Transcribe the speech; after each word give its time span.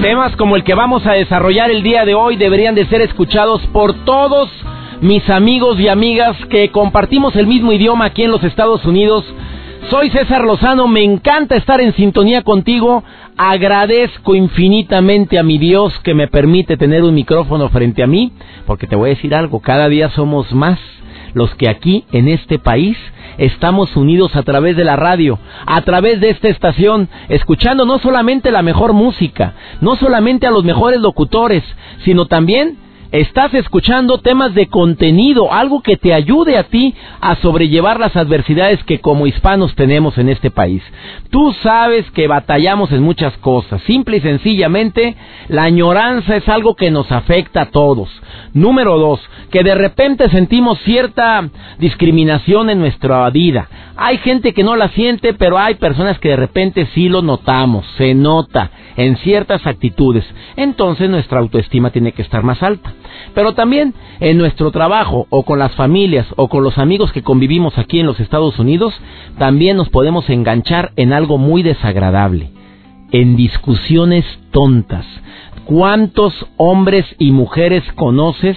Temas 0.00 0.34
como 0.36 0.56
el 0.56 0.64
que 0.64 0.74
vamos 0.74 1.04
a 1.06 1.12
desarrollar 1.12 1.70
el 1.70 1.82
día 1.82 2.06
de 2.06 2.14
hoy 2.14 2.36
deberían 2.36 2.74
de 2.74 2.86
ser 2.86 3.02
escuchados 3.02 3.60
por 3.66 3.92
todos 4.06 4.48
mis 5.02 5.28
amigos 5.28 5.78
y 5.78 5.88
amigas 5.88 6.38
que 6.48 6.70
compartimos 6.70 7.36
el 7.36 7.46
mismo 7.46 7.70
idioma 7.70 8.06
aquí 8.06 8.22
en 8.22 8.30
los 8.30 8.42
Estados 8.42 8.82
Unidos. 8.86 9.26
Soy 9.90 10.08
César 10.08 10.42
Lozano, 10.44 10.88
me 10.88 11.02
encanta 11.02 11.54
estar 11.54 11.82
en 11.82 11.92
sintonía 11.92 12.40
contigo. 12.40 13.04
Agradezco 13.36 14.34
infinitamente 14.34 15.38
a 15.38 15.42
mi 15.42 15.58
Dios 15.58 15.92
que 16.00 16.14
me 16.14 16.28
permite 16.28 16.78
tener 16.78 17.02
un 17.02 17.14
micrófono 17.14 17.68
frente 17.68 18.02
a 18.02 18.06
mí, 18.06 18.32
porque 18.66 18.86
te 18.86 18.96
voy 18.96 19.10
a 19.10 19.14
decir 19.14 19.34
algo, 19.34 19.60
cada 19.60 19.90
día 19.90 20.08
somos 20.10 20.50
más 20.52 20.78
los 21.34 21.54
que 21.54 21.68
aquí 21.68 22.04
en 22.12 22.28
este 22.28 22.58
país 22.58 22.96
estamos 23.38 23.96
unidos 23.96 24.36
a 24.36 24.42
través 24.42 24.76
de 24.76 24.84
la 24.84 24.96
radio, 24.96 25.38
a 25.66 25.80
través 25.82 26.20
de 26.20 26.30
esta 26.30 26.48
estación, 26.48 27.08
escuchando 27.28 27.84
no 27.84 27.98
solamente 27.98 28.50
la 28.50 28.62
mejor 28.62 28.92
música, 28.92 29.54
no 29.80 29.96
solamente 29.96 30.46
a 30.46 30.50
los 30.50 30.64
mejores 30.64 31.00
locutores, 31.00 31.62
sino 32.04 32.26
también 32.26 32.76
Estás 33.12 33.52
escuchando 33.54 34.18
temas 34.18 34.54
de 34.54 34.68
contenido, 34.68 35.52
algo 35.52 35.82
que 35.82 35.96
te 35.96 36.14
ayude 36.14 36.56
a 36.56 36.62
ti 36.62 36.94
a 37.20 37.34
sobrellevar 37.34 37.98
las 37.98 38.14
adversidades 38.14 38.84
que 38.84 39.00
como 39.00 39.26
hispanos 39.26 39.74
tenemos 39.74 40.16
en 40.16 40.28
este 40.28 40.52
país. 40.52 40.80
Tú 41.28 41.52
sabes 41.60 42.08
que 42.12 42.28
batallamos 42.28 42.92
en 42.92 43.02
muchas 43.02 43.36
cosas. 43.38 43.82
Simple 43.82 44.18
y 44.18 44.20
sencillamente, 44.20 45.16
la 45.48 45.64
añoranza 45.64 46.36
es 46.36 46.48
algo 46.48 46.76
que 46.76 46.92
nos 46.92 47.10
afecta 47.10 47.62
a 47.62 47.70
todos. 47.70 48.08
Número 48.54 48.96
dos, 48.96 49.20
que 49.50 49.64
de 49.64 49.74
repente 49.74 50.30
sentimos 50.30 50.78
cierta 50.82 51.50
discriminación 51.80 52.70
en 52.70 52.78
nuestra 52.78 53.28
vida. 53.30 53.68
Hay 54.02 54.16
gente 54.16 54.54
que 54.54 54.64
no 54.64 54.76
la 54.76 54.88
siente, 54.88 55.34
pero 55.34 55.58
hay 55.58 55.74
personas 55.74 56.18
que 56.18 56.30
de 56.30 56.36
repente 56.36 56.88
sí 56.94 57.10
lo 57.10 57.20
notamos, 57.20 57.84
se 57.98 58.14
nota 58.14 58.70
en 58.96 59.18
ciertas 59.18 59.66
actitudes. 59.66 60.24
Entonces 60.56 61.10
nuestra 61.10 61.40
autoestima 61.40 61.90
tiene 61.90 62.12
que 62.12 62.22
estar 62.22 62.42
más 62.42 62.62
alta. 62.62 62.94
Pero 63.34 63.52
también 63.52 63.92
en 64.20 64.38
nuestro 64.38 64.70
trabajo 64.70 65.26
o 65.28 65.42
con 65.42 65.58
las 65.58 65.72
familias 65.72 66.26
o 66.36 66.48
con 66.48 66.64
los 66.64 66.78
amigos 66.78 67.12
que 67.12 67.20
convivimos 67.20 67.76
aquí 67.76 68.00
en 68.00 68.06
los 68.06 68.18
Estados 68.20 68.58
Unidos, 68.58 68.94
también 69.36 69.76
nos 69.76 69.90
podemos 69.90 70.30
enganchar 70.30 70.92
en 70.96 71.12
algo 71.12 71.36
muy 71.36 71.62
desagradable, 71.62 72.52
en 73.12 73.36
discusiones 73.36 74.24
tontas. 74.50 75.04
¿Cuántos 75.66 76.32
hombres 76.56 77.04
y 77.18 77.32
mujeres 77.32 77.84
conoces 77.96 78.56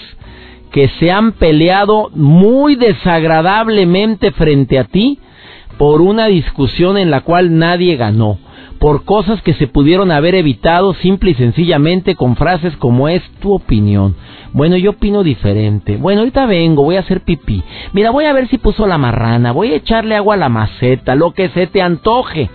que 0.71 0.87
se 0.99 1.11
han 1.11 1.33
peleado 1.33 2.11
muy 2.15 2.77
desagradablemente 2.77 4.31
frente 4.31 4.79
a 4.79 4.85
ti 4.85 5.19
por 5.77 6.01
una 6.01 6.27
discusión 6.27 6.97
en 6.97 7.11
la 7.11 7.21
cual 7.21 7.57
nadie 7.57 7.95
ganó? 7.95 8.37
por 8.83 9.05
cosas 9.05 9.41
que 9.41 9.53
se 9.53 9.67
pudieron 9.67 10.11
haber 10.11 10.35
evitado 10.35 10.93
simple 10.95 11.31
y 11.31 11.35
sencillamente 11.35 12.15
con 12.15 12.35
frases 12.35 12.75
como 12.75 13.07
es 13.07 13.23
tu 13.39 13.53
opinión. 13.53 14.13
Bueno, 14.51 14.75
yo 14.75 14.89
opino 14.89 15.23
diferente. 15.23 15.95
Bueno, 15.95 16.19
ahorita 16.19 16.45
vengo, 16.47 16.83
voy 16.83 16.97
a 16.97 16.99
hacer 16.99 17.21
pipí. 17.21 17.63
Mira, 17.93 18.11
voy 18.11 18.25
a 18.25 18.33
ver 18.33 18.49
si 18.49 18.57
puso 18.57 18.85
la 18.85 18.97
marrana, 18.97 19.53
voy 19.53 19.71
a 19.71 19.77
echarle 19.77 20.17
agua 20.17 20.35
a 20.35 20.37
la 20.37 20.49
maceta, 20.49 21.15
lo 21.15 21.31
que 21.31 21.47
se 21.51 21.67
te 21.67 21.81
antoje. 21.81 22.49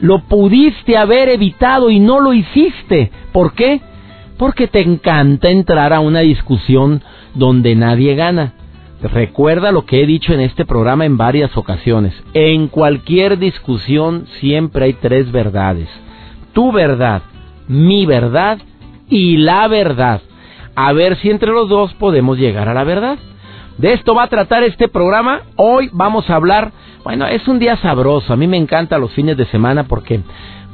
Lo 0.00 0.20
pudiste 0.20 0.96
haber 0.96 1.28
evitado 1.28 1.90
y 1.90 2.00
no 2.00 2.18
lo 2.18 2.32
hiciste. 2.32 3.12
¿Por 3.32 3.52
qué? 3.52 3.82
Porque 4.38 4.68
te 4.68 4.80
encanta 4.80 5.50
entrar 5.50 5.92
a 5.92 6.00
una 6.00 6.20
discusión 6.20 7.02
donde 7.34 7.74
nadie 7.74 8.14
gana. 8.14 8.54
Recuerda 9.12 9.70
lo 9.70 9.84
que 9.84 10.02
he 10.02 10.06
dicho 10.06 10.32
en 10.32 10.40
este 10.40 10.64
programa 10.64 11.04
en 11.04 11.18
varias 11.18 11.54
ocasiones. 11.58 12.14
En 12.32 12.68
cualquier 12.68 13.38
discusión 13.38 14.26
siempre 14.40 14.86
hay 14.86 14.92
tres 14.94 15.30
verdades. 15.30 15.90
Tu 16.54 16.72
verdad, 16.72 17.20
mi 17.68 18.06
verdad 18.06 18.60
y 19.10 19.36
la 19.36 19.68
verdad. 19.68 20.22
A 20.74 20.94
ver 20.94 21.18
si 21.18 21.28
entre 21.28 21.50
los 21.50 21.68
dos 21.68 21.92
podemos 21.94 22.38
llegar 22.38 22.70
a 22.70 22.74
la 22.74 22.84
verdad. 22.84 23.18
De 23.76 23.92
esto 23.92 24.14
va 24.14 24.22
a 24.22 24.28
tratar 24.28 24.62
este 24.62 24.88
programa. 24.88 25.42
Hoy 25.56 25.90
vamos 25.92 26.30
a 26.30 26.36
hablar, 26.36 26.72
bueno, 27.04 27.26
es 27.26 27.46
un 27.46 27.58
día 27.58 27.76
sabroso. 27.76 28.32
A 28.32 28.36
mí 28.36 28.46
me 28.46 28.56
encanta 28.56 28.96
los 28.96 29.12
fines 29.12 29.36
de 29.36 29.44
semana 29.46 29.84
porque 29.84 30.20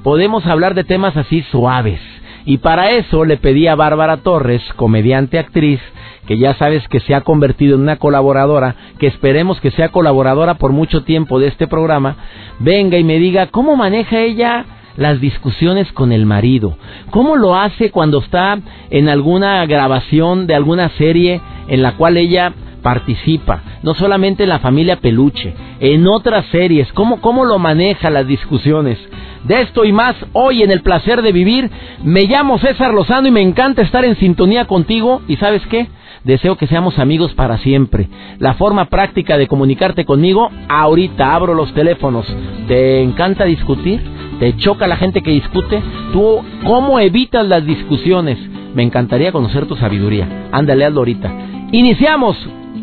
podemos 0.04 0.47
hablar 0.47 0.74
de 0.74 0.84
temas 0.84 1.16
así 1.16 1.42
suaves. 1.50 2.00
Y 2.45 2.59
para 2.59 2.91
eso 2.91 3.25
le 3.25 3.37
pedí 3.37 3.67
a 3.67 3.75
Bárbara 3.75 4.19
Torres, 4.19 4.62
comediante 4.77 5.39
actriz, 5.39 5.81
que 6.27 6.39
ya 6.39 6.55
sabes 6.55 6.87
que 6.89 7.01
se 7.01 7.15
ha 7.15 7.23
convertido 7.23 7.75
en 7.75 7.83
una 7.83 7.97
colaboradora, 7.97 8.77
que 8.99 9.06
esperemos 9.06 9.61
que 9.61 9.71
sea 9.71 9.89
colaboradora 9.89 10.55
por 10.55 10.73
mucho 10.73 11.03
tiempo 11.03 11.39
de 11.41 11.49
este 11.49 11.67
programa, 11.67 12.17
venga 12.61 12.99
y 12.99 13.05
me 13.05 13.19
diga 13.19 13.49
cómo 13.49 13.77
maneja 13.77 14.21
ella 14.21 14.65
las 14.97 15.21
discusiones 15.21 15.91
con 15.93 16.12
el 16.12 16.27
marido, 16.27 16.77
cómo 17.11 17.37
lo 17.37 17.56
hace 17.56 17.91
cuando 17.91 18.19
está 18.19 18.59
en 18.91 19.09
alguna 19.09 19.65
grabación 19.67 20.47
de 20.47 20.55
alguna 20.55 20.91
serie 20.91 21.41
en 21.69 21.83
la 21.83 21.97
cual 21.97 22.17
ella 22.17 22.53
participa, 22.83 23.62
no 23.83 23.95
solamente 23.95 24.45
en 24.45 24.49
la 24.49 24.59
familia 24.59 24.97
Peluche, 24.97 25.55
en 25.81 26.07
otras 26.07 26.47
series, 26.47 26.93
cómo, 26.93 27.21
cómo 27.21 27.45
lo 27.45 27.59
maneja 27.59 28.11
las 28.11 28.27
discusiones. 28.27 28.99
De 29.45 29.62
esto 29.62 29.84
y 29.84 29.93
más 29.93 30.15
hoy 30.33 30.62
en 30.62 30.71
el 30.71 30.83
placer 30.83 31.23
de 31.23 31.33
vivir, 31.33 31.71
me 32.03 32.25
llamo 32.25 32.59
César 32.59 32.93
Lozano 32.93 33.28
y 33.28 33.31
me 33.31 33.41
encanta 33.41 33.83
estar 33.83 34.05
en 34.05 34.17
sintonía 34.17 34.67
contigo 34.67 35.23
y 35.28 35.37
sabes 35.37 35.62
qué, 35.67 35.89
Deseo 36.25 36.56
que 36.56 36.67
seamos 36.67 36.99
amigos 36.99 37.33
para 37.33 37.56
siempre. 37.59 38.09
La 38.39 38.55
forma 38.55 38.87
práctica 38.87 39.39
de 39.39 39.47
comunicarte 39.47 40.05
conmigo, 40.05 40.51
ahorita 40.69 41.34
abro 41.34 41.55
los 41.55 41.73
teléfonos. 41.73 42.27
¿Te 42.69 43.03
encanta 43.03 43.45
discutir? 43.45 44.03
¿Te 44.39 44.55
choca 44.56 44.87
la 44.87 44.97
gente 44.97 45.23
que 45.23 45.31
discute? 45.31 45.83
¿Tú 46.12 46.41
cómo 46.67 47.01
evitas 47.01 47.47
las 47.47 47.65
discusiones? 47.65 48.39
Me 48.75 48.83
encantaría 48.83 49.33
conocer 49.33 49.67
tu 49.67 49.77
sabiduría. 49.77 50.49
Ándale, 50.53 50.84
hazlo 50.84 51.01
ahorita. 51.01 51.33
Iniciamos. 51.72 52.37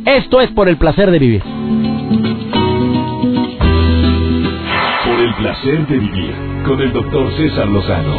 Esto 0.06 0.42
es 0.42 0.50
por 0.52 0.68
el 0.68 0.78
placer 0.78 1.12
de 1.12 1.20
vivir. 1.20 1.44
Placer 5.38 5.86
de 5.86 6.00
vivir 6.00 6.36
con 6.66 6.82
el 6.82 6.92
doctor 6.92 7.32
César 7.38 7.68
Lozano. 7.68 8.16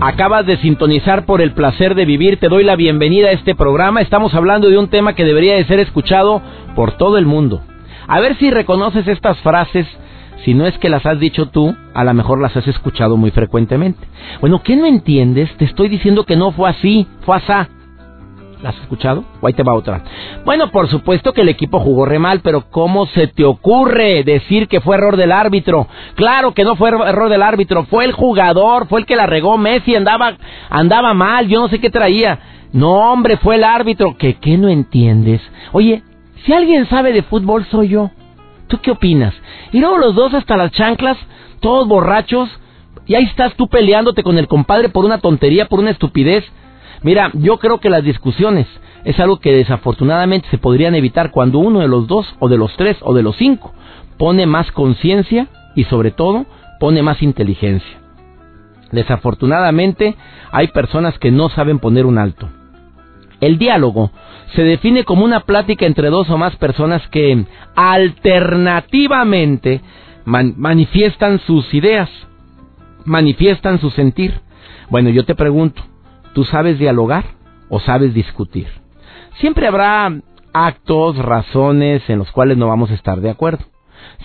Acabas 0.00 0.46
de 0.46 0.58
sintonizar 0.58 1.26
por 1.26 1.40
el 1.40 1.54
placer 1.54 1.96
de 1.96 2.04
vivir. 2.04 2.38
Te 2.38 2.48
doy 2.48 2.62
la 2.62 2.76
bienvenida 2.76 3.28
a 3.28 3.32
este 3.32 3.56
programa. 3.56 4.00
Estamos 4.00 4.32
hablando 4.32 4.70
de 4.70 4.78
un 4.78 4.88
tema 4.88 5.14
que 5.14 5.24
debería 5.24 5.56
de 5.56 5.64
ser 5.64 5.80
escuchado 5.80 6.40
por 6.76 6.92
todo 6.92 7.18
el 7.18 7.26
mundo. 7.26 7.62
A 8.06 8.20
ver 8.20 8.36
si 8.36 8.50
reconoces 8.50 9.08
estas 9.08 9.38
frases. 9.40 9.88
Si 10.44 10.54
no 10.54 10.66
es 10.66 10.78
que 10.78 10.88
las 10.88 11.04
has 11.04 11.18
dicho 11.18 11.46
tú, 11.46 11.74
a 11.92 12.04
lo 12.04 12.14
mejor 12.14 12.40
las 12.40 12.56
has 12.56 12.68
escuchado 12.68 13.16
muy 13.16 13.32
frecuentemente. 13.32 14.06
Bueno, 14.40 14.62
¿qué 14.62 14.76
no 14.76 14.86
entiendes? 14.86 15.50
Te 15.56 15.64
estoy 15.64 15.88
diciendo 15.88 16.24
que 16.24 16.36
no 16.36 16.52
fue 16.52 16.70
así, 16.70 17.08
fue 17.22 17.36
así. 17.36 17.70
¿La 18.64 18.70
has 18.70 18.80
escuchado? 18.80 19.24
Ahí 19.42 19.52
te 19.52 19.62
va 19.62 19.74
otra. 19.74 20.02
Bueno, 20.46 20.70
por 20.70 20.88
supuesto 20.88 21.34
que 21.34 21.42
el 21.42 21.50
equipo 21.50 21.80
jugó 21.80 22.06
re 22.06 22.18
mal, 22.18 22.40
pero 22.40 22.70
¿cómo 22.70 23.04
se 23.08 23.26
te 23.26 23.44
ocurre 23.44 24.24
decir 24.24 24.68
que 24.68 24.80
fue 24.80 24.96
error 24.96 25.18
del 25.18 25.32
árbitro? 25.32 25.86
Claro 26.14 26.54
que 26.54 26.64
no 26.64 26.74
fue 26.74 26.88
error 26.88 27.28
del 27.28 27.42
árbitro, 27.42 27.84
fue 27.84 28.06
el 28.06 28.12
jugador, 28.12 28.88
fue 28.88 29.00
el 29.00 29.06
que 29.06 29.16
la 29.16 29.26
regó. 29.26 29.58
Messi 29.58 29.94
andaba, 29.94 30.38
andaba 30.70 31.12
mal, 31.12 31.46
yo 31.46 31.60
no 31.60 31.68
sé 31.68 31.78
qué 31.78 31.90
traía. 31.90 32.38
No, 32.72 33.12
hombre, 33.12 33.36
fue 33.36 33.56
el 33.56 33.64
árbitro. 33.64 34.16
¿Qué, 34.16 34.36
qué 34.36 34.56
no 34.56 34.70
entiendes? 34.70 35.42
Oye, 35.72 36.02
si 36.46 36.54
alguien 36.54 36.88
sabe 36.88 37.12
de 37.12 37.22
fútbol, 37.22 37.66
soy 37.70 37.88
yo. 37.88 38.12
¿Tú 38.68 38.78
qué 38.80 38.92
opinas? 38.92 39.34
Y 39.72 39.80
luego 39.80 39.98
los 39.98 40.14
dos 40.14 40.32
hasta 40.32 40.56
las 40.56 40.72
chanclas, 40.72 41.18
todos 41.60 41.86
borrachos, 41.86 42.48
y 43.04 43.14
ahí 43.14 43.24
estás 43.24 43.54
tú 43.56 43.68
peleándote 43.68 44.22
con 44.22 44.38
el 44.38 44.48
compadre 44.48 44.88
por 44.88 45.04
una 45.04 45.18
tontería, 45.18 45.66
por 45.66 45.80
una 45.80 45.90
estupidez. 45.90 46.50
Mira, 47.04 47.30
yo 47.34 47.58
creo 47.58 47.78
que 47.80 47.90
las 47.90 48.02
discusiones 48.02 48.66
es 49.04 49.20
algo 49.20 49.38
que 49.38 49.52
desafortunadamente 49.52 50.48
se 50.50 50.56
podrían 50.56 50.94
evitar 50.94 51.30
cuando 51.30 51.58
uno 51.58 51.80
de 51.80 51.88
los 51.88 52.06
dos 52.06 52.26
o 52.38 52.48
de 52.48 52.56
los 52.56 52.74
tres 52.78 52.96
o 53.02 53.12
de 53.12 53.22
los 53.22 53.36
cinco 53.36 53.74
pone 54.16 54.46
más 54.46 54.72
conciencia 54.72 55.48
y 55.76 55.84
sobre 55.84 56.12
todo 56.12 56.46
pone 56.80 57.02
más 57.02 57.22
inteligencia. 57.22 57.98
Desafortunadamente 58.90 60.16
hay 60.50 60.68
personas 60.68 61.18
que 61.18 61.30
no 61.30 61.50
saben 61.50 61.78
poner 61.78 62.06
un 62.06 62.16
alto. 62.16 62.48
El 63.38 63.58
diálogo 63.58 64.10
se 64.54 64.62
define 64.62 65.04
como 65.04 65.26
una 65.26 65.40
plática 65.40 65.84
entre 65.84 66.08
dos 66.08 66.30
o 66.30 66.38
más 66.38 66.56
personas 66.56 67.06
que 67.08 67.44
alternativamente 67.76 69.82
manifiestan 70.24 71.38
sus 71.40 71.74
ideas, 71.74 72.08
manifiestan 73.04 73.78
su 73.78 73.90
sentir. 73.90 74.40
Bueno, 74.88 75.10
yo 75.10 75.26
te 75.26 75.34
pregunto, 75.34 75.82
¿tú 76.34 76.44
sabes 76.44 76.78
dialogar 76.78 77.24
o 77.70 77.80
sabes 77.80 78.12
discutir? 78.12 78.68
Siempre 79.40 79.66
habrá 79.66 80.12
actos, 80.52 81.16
razones 81.16 82.02
en 82.08 82.18
los 82.18 82.30
cuales 82.30 82.58
no 82.58 82.68
vamos 82.68 82.90
a 82.90 82.94
estar 82.94 83.20
de 83.20 83.30
acuerdo. 83.30 83.64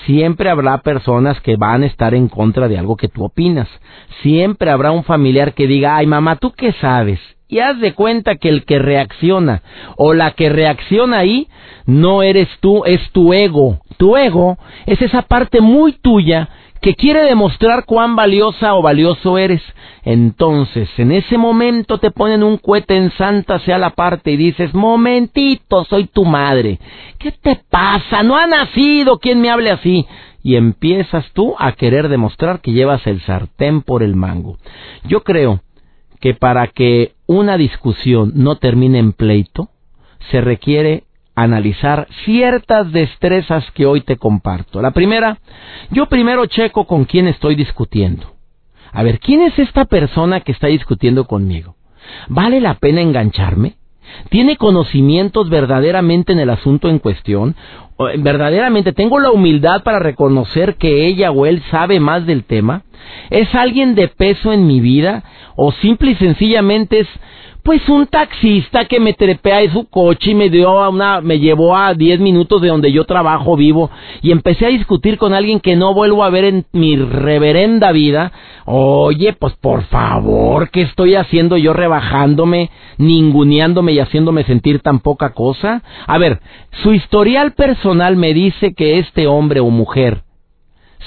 Siempre 0.06 0.50
habrá 0.50 0.79
personas 0.79 1.39
que 1.41 1.56
van 1.56 1.83
a 1.83 1.88
estar 1.88 2.13
en 2.13 2.27
contra 2.27 2.67
de 2.67 2.77
algo 2.77 2.97
que 2.97 3.07
tú 3.07 3.23
opinas. 3.23 3.67
Siempre 4.21 4.69
habrá 4.69 4.91
un 4.91 5.03
familiar 5.03 5.53
que 5.53 5.67
diga, 5.67 5.95
ay 5.95 6.06
mamá, 6.06 6.35
¿tú 6.35 6.51
qué 6.51 6.73
sabes? 6.73 7.19
Y 7.47 7.59
haz 7.59 7.79
de 7.79 7.94
cuenta 7.94 8.35
que 8.35 8.50
el 8.50 8.65
que 8.65 8.77
reacciona 8.77 9.63
o 9.97 10.13
la 10.13 10.31
que 10.31 10.50
reacciona 10.50 11.17
ahí 11.17 11.47
no 11.85 12.21
eres 12.21 12.47
tú, 12.59 12.83
es 12.85 13.01
tu 13.11 13.33
ego. 13.33 13.79
Tu 13.97 14.15
ego 14.15 14.57
es 14.85 15.01
esa 15.01 15.23
parte 15.23 15.59
muy 15.59 15.94
tuya 15.94 16.50
que 16.81 16.96
quiere 16.96 17.24
demostrar 17.24 17.86
cuán 17.86 18.16
valiosa 18.16 18.76
o 18.76 18.81
valioso 18.81 19.38
eres. 19.38 19.62
Entonces, 20.04 20.90
en 20.98 21.12
ese 21.12 21.38
momento 21.38 21.98
te 21.98 22.12
ponen 22.12 22.44
un 22.44 22.58
cohete 22.58 22.96
en 22.96 23.12
santa 23.12 23.60
sea 23.60 23.78
la 23.78 23.92
parte 23.92 24.31
y 24.31 24.38
dices, 24.38 24.74
momentito, 24.74 25.84
soy 25.86 26.06
tu 26.08 26.26
madre. 26.26 26.80
¿Qué 27.18 27.31
te 27.31 27.60
pasa? 27.70 28.24
No 28.24 28.38
ha 28.38 28.48
nacido 28.48 29.20
quien 29.20 29.42
me 29.42 29.50
hable 29.50 29.72
así. 29.72 30.06
Y 30.42 30.56
empiezas 30.56 31.30
tú 31.34 31.56
a 31.60 31.74
querer 31.74 32.08
demostrar 32.08 32.62
que 32.62 32.72
llevas 32.72 33.06
el 33.08 33.20
sartén 33.22 33.81
por 33.81 34.04
el 34.04 34.16
mango. 34.16 34.58
Yo 35.04 35.24
creo 35.24 35.62
que 36.22 36.34
para 36.34 36.68
que 36.68 37.14
una 37.28 37.58
discusión 37.58 38.31
no 38.36 38.56
termine 38.56 39.00
en 39.00 39.12
pleito, 39.12 39.70
se 40.31 40.40
requiere 40.42 41.04
analizar 41.44 42.07
ciertas 42.25 42.91
destrezas 42.91 43.69
que 43.71 43.86
hoy 43.86 44.01
te 44.01 44.18
comparto. 44.18 44.81
La 44.81 44.91
primera, 44.91 45.39
yo 45.91 46.07
primero 46.07 46.45
checo 46.45 46.86
con 46.86 47.06
quién 47.06 47.27
estoy 47.27 47.56
discutiendo. 47.56 48.33
A 48.91 49.03
ver, 49.03 49.19
¿quién 49.19 49.41
es 49.41 49.57
esta 49.59 49.86
persona 49.86 50.41
que 50.41 50.51
está 50.51 50.68
discutiendo 50.68 51.25
conmigo? 51.25 51.75
¿Vale 52.27 52.59
la 52.59 52.75
pena 52.75 53.01
engancharme? 53.01 53.75
¿Tiene 54.30 54.57
conocimientos 54.57 55.50
verdaderamente 55.50 56.33
en 56.33 56.39
el 56.39 56.50
asunto 56.50 56.89
en 56.89 57.00
cuestión? 57.00 57.56
¿Verdaderamente 58.18 58.94
tengo 58.94 59.19
la 59.19 59.31
humildad 59.31 59.83
para 59.83 60.00
reconocer 60.00 60.75
que 60.75 61.06
ella 61.06 61.31
o 61.31 61.45
él 61.45 61.62
sabe 61.69 62.00
más 62.00 62.25
del 62.25 62.44
tema? 62.44 62.83
¿Es 63.30 63.53
alguien 63.53 63.95
de 63.95 64.07
peso 64.07 64.51
en 64.51 64.65
mi 64.65 64.80
vida? 64.80 65.24
¿O 65.56 65.71
simple 65.71 66.12
y 66.12 66.15
sencillamente 66.15 67.01
es 67.01 67.07
pues 67.69 67.88
un 67.88 68.07
taxista 68.07 68.86
que 68.86 69.00
me 69.00 69.13
trepea 69.13 69.62
en 69.62 69.71
su 69.71 69.88
coche 69.88 70.31
y 70.31 70.33
me 70.33 70.50
dio 70.50 70.81
a 70.81 70.89
una, 70.89 71.21
me 71.21 71.38
llevó 71.38 71.77
a 71.77 71.94
10 71.94 72.19
minutos 72.19 72.63
de 72.63 72.69
donde 72.69 72.92
yo 72.92 73.06
trabajo 73.06 73.56
vivo 73.56 73.92
y 74.24 74.31
empecé 74.31 74.66
a 74.66 74.69
discutir 74.69 75.19
con 75.19 75.36
alguien 75.36 75.60
que 75.60 75.75
no 75.75 75.94
vuelvo 75.94 76.24
a 76.24 76.31
ver 76.31 76.45
en 76.45 76.66
mi 76.71 76.95
reverenda 76.95 77.92
vida. 77.92 78.31
Oye, 78.66 79.33
pues 79.33 79.54
por 79.57 79.83
favor, 79.83 80.71
¿qué 80.71 80.81
estoy 80.81 81.13
haciendo 81.13 81.57
yo 81.57 81.74
rebajándome, 81.74 82.71
ninguneándome 82.98 83.92
y 83.92 84.00
haciéndome 84.00 84.45
sentir 84.45 84.80
tan 84.80 85.00
poca 85.00 85.33
cosa? 85.33 85.83
A 86.07 86.18
ver, 86.18 86.39
su 86.81 86.94
historial 86.94 87.51
personal 87.51 88.16
me 88.16 88.33
dice 88.33 88.74
que 88.74 88.98
este 88.98 89.27
hombre 89.27 89.60
o 89.60 89.69
mujer 89.69 90.24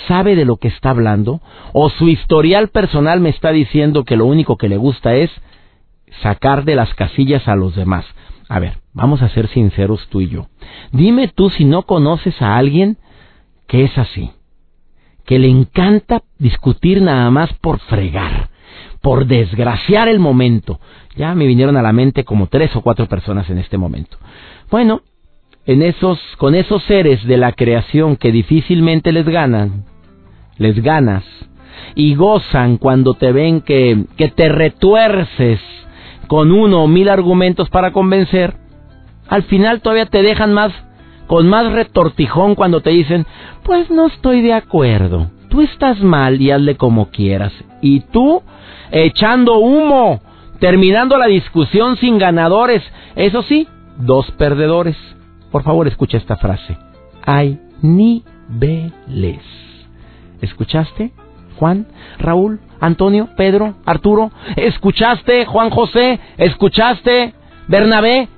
sabe 0.07 0.37
de 0.37 0.45
lo 0.45 0.59
que 0.59 0.69
está 0.69 0.91
hablando 0.91 1.41
o 1.73 1.91
su 1.91 2.09
historial 2.09 2.69
personal 2.69 3.19
me 3.19 3.31
está 3.31 3.51
diciendo 3.51 4.05
que 4.05 4.17
lo 4.17 4.27
único 4.27 4.57
que 4.57 4.69
le 4.69 4.77
gusta 4.77 5.17
es 5.17 5.33
sacar 6.21 6.65
de 6.65 6.75
las 6.75 6.93
casillas 6.95 7.49
a 7.49 7.57
los 7.57 7.75
demás. 7.75 8.05
A 8.49 8.59
ver, 8.59 8.79
vamos 8.93 9.23
a 9.23 9.29
ser 9.31 9.49
sinceros 9.49 10.07
tú 10.09 10.21
y 10.21 10.29
yo. 10.29 10.47
Dime 10.93 11.29
tú 11.29 11.51
si 11.51 11.65
no 11.65 11.83
conoces 11.83 12.41
a 12.43 12.57
alguien 12.57 12.99
que 13.67 13.85
es 13.85 13.97
así, 13.97 14.31
que 15.25 15.39
le 15.39 15.49
encanta 15.49 16.23
discutir 16.39 17.01
nada 17.01 17.31
más 17.31 17.53
por 17.55 17.79
fregar, 17.79 18.51
por 19.01 19.27
desgraciar 19.27 20.09
el 20.09 20.19
momento. 20.19 20.81
Ya 21.17 21.35
me 21.35 21.47
vinieron 21.47 21.77
a 21.77 21.83
la 21.83 21.93
mente 21.93 22.25
como 22.25 22.49
tres 22.49 22.75
o 22.77 22.83
cuatro 22.83 23.07
personas 23.07 23.49
en 23.49 23.59
este 23.59 23.79
momento. 23.79 24.19
Bueno, 24.71 25.03
en 25.65 25.83
esos, 25.83 26.19
con 26.39 26.55
esos 26.55 26.83
seres 26.85 27.25
de 27.25 27.37
la 27.37 27.53
creación 27.53 28.17
que 28.17 28.33
difícilmente 28.33 29.13
les 29.13 29.27
ganan, 29.27 29.85
les 30.59 30.83
ganas 30.83 31.25
y 31.95 32.15
gozan 32.15 32.77
cuando 32.77 33.15
te 33.15 33.33
ven 33.33 33.61
que, 33.61 34.05
que 34.17 34.29
te 34.29 34.49
retuerces 34.49 35.61
con 36.33 36.51
uno 36.51 36.85
o 36.85 36.89
mil 36.89 37.11
argumentos 37.11 37.69
para 37.69 37.93
convencer, 37.93 38.55
al 39.29 39.43
final 39.43 39.83
todavía 39.83 40.07
te 40.07 40.23
dejan 40.23 40.55
más 40.55 40.73
con 41.27 41.47
más 41.47 41.71
retortijón 41.71 42.55
cuando 42.55 42.81
te 42.81 42.89
dicen, 42.89 43.27
pues 43.65 43.91
no 43.91 44.07
estoy 44.07 44.41
de 44.41 44.55
acuerdo, 44.55 45.31
tú 45.51 45.61
estás 45.61 46.01
mal 46.01 46.41
y 46.41 46.51
hazle 46.51 46.79
como 46.79 47.11
quieras. 47.11 47.53
Y 47.83 48.01
tú 48.01 48.43
echando 48.91 49.59
humo, 49.59 50.23
terminando 50.59 51.19
la 51.19 51.27
discusión 51.27 51.99
sin 51.99 52.17
ganadores, 52.17 52.83
eso 53.15 53.43
sí, 53.43 53.69
dos 53.99 54.31
perdedores. 54.31 54.97
Por 55.51 55.65
favor, 55.65 55.87
escucha 55.87 56.17
esta 56.17 56.39
frase. 56.39 56.79
Hay 57.27 57.61
niveles. 57.83 59.43
¿Escuchaste? 60.41 61.13
Juan, 61.59 61.89
Raúl, 62.19 62.59
Antonio, 62.83 63.29
Pedro, 63.37 63.77
Arturo, 63.87 64.33
¿escuchaste 64.57 65.47
Juan 65.47 65.71
José? 65.71 66.19
¿Escuchaste 66.37 67.33
Bernabé? 67.69 68.29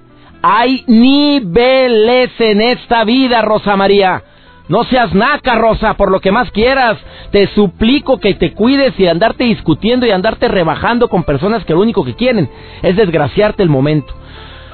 Hay 0.42 0.84
niveles 0.86 2.30
en 2.38 2.60
esta 2.60 3.04
vida, 3.04 3.40
Rosa 3.40 3.74
María. 3.74 4.22
No 4.68 4.84
seas 4.84 5.14
naca, 5.14 5.54
Rosa, 5.54 5.94
por 5.94 6.10
lo 6.10 6.20
que 6.20 6.30
más 6.30 6.50
quieras. 6.50 6.98
Te 7.30 7.46
suplico 7.54 8.20
que 8.20 8.34
te 8.34 8.52
cuides 8.52 8.92
y 9.00 9.06
andarte 9.06 9.44
discutiendo 9.44 10.04
y 10.04 10.10
andarte 10.10 10.48
rebajando 10.48 11.08
con 11.08 11.24
personas 11.24 11.64
que 11.64 11.72
lo 11.72 11.80
único 11.80 12.04
que 12.04 12.14
quieren 12.14 12.50
es 12.82 12.96
desgraciarte 12.96 13.62
el 13.62 13.70
momento. 13.70 14.12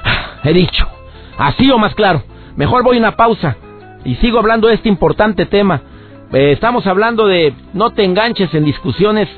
He 0.43 0.53
dicho, 0.53 0.85
así 1.39 1.71
o 1.71 1.79
más 1.79 1.95
claro. 1.95 2.25
Mejor 2.57 2.83
voy 2.83 2.97
a 2.97 3.01
una 3.01 3.17
pausa 3.17 3.57
y 4.05 4.17
sigo 4.17 4.41
hablando 4.41 4.67
de 4.67 4.75
este 4.75 4.89
importante 4.89 5.47
tema. 5.47 5.83
Eh, 6.33 6.51
estamos 6.51 6.89
hablando 6.89 7.29
de 7.29 7.55
no 7.73 7.91
te 7.91 8.03
enganches 8.03 8.53
en 8.53 8.65
discusiones 8.65 9.29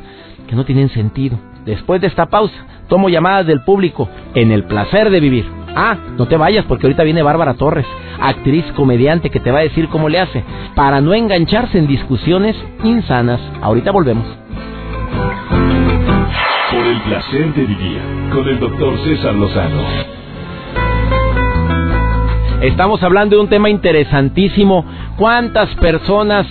que 0.52 0.56
no 0.56 0.66
tienen 0.66 0.90
sentido. 0.90 1.38
Después 1.64 2.02
de 2.02 2.08
esta 2.08 2.26
pausa, 2.26 2.54
tomo 2.86 3.08
llamadas 3.08 3.46
del 3.46 3.62
público 3.62 4.10
en 4.34 4.52
el 4.52 4.64
placer 4.64 5.08
de 5.08 5.18
vivir. 5.18 5.46
Ah, 5.74 5.96
no 6.18 6.28
te 6.28 6.36
vayas 6.36 6.66
porque 6.66 6.86
ahorita 6.86 7.04
viene 7.04 7.22
Bárbara 7.22 7.54
Torres, 7.54 7.86
actriz 8.20 8.62
comediante 8.76 9.30
que 9.30 9.40
te 9.40 9.50
va 9.50 9.60
a 9.60 9.62
decir 9.62 9.88
cómo 9.88 10.10
le 10.10 10.20
hace 10.20 10.44
para 10.74 11.00
no 11.00 11.14
engancharse 11.14 11.78
en 11.78 11.86
discusiones 11.86 12.54
insanas. 12.84 13.40
Ahorita 13.62 13.92
volvemos. 13.92 14.26
Por 16.70 16.86
el 16.86 17.00
placer 17.00 17.54
de 17.54 17.64
vivir 17.64 18.00
con 18.30 18.46
el 18.46 18.60
doctor 18.60 18.98
César 19.04 19.34
Lozano. 19.34 19.80
Estamos 22.60 23.02
hablando 23.02 23.36
de 23.36 23.42
un 23.42 23.48
tema 23.48 23.70
interesantísimo. 23.70 24.84
¿Cuántas 25.16 25.74
personas 25.76 26.46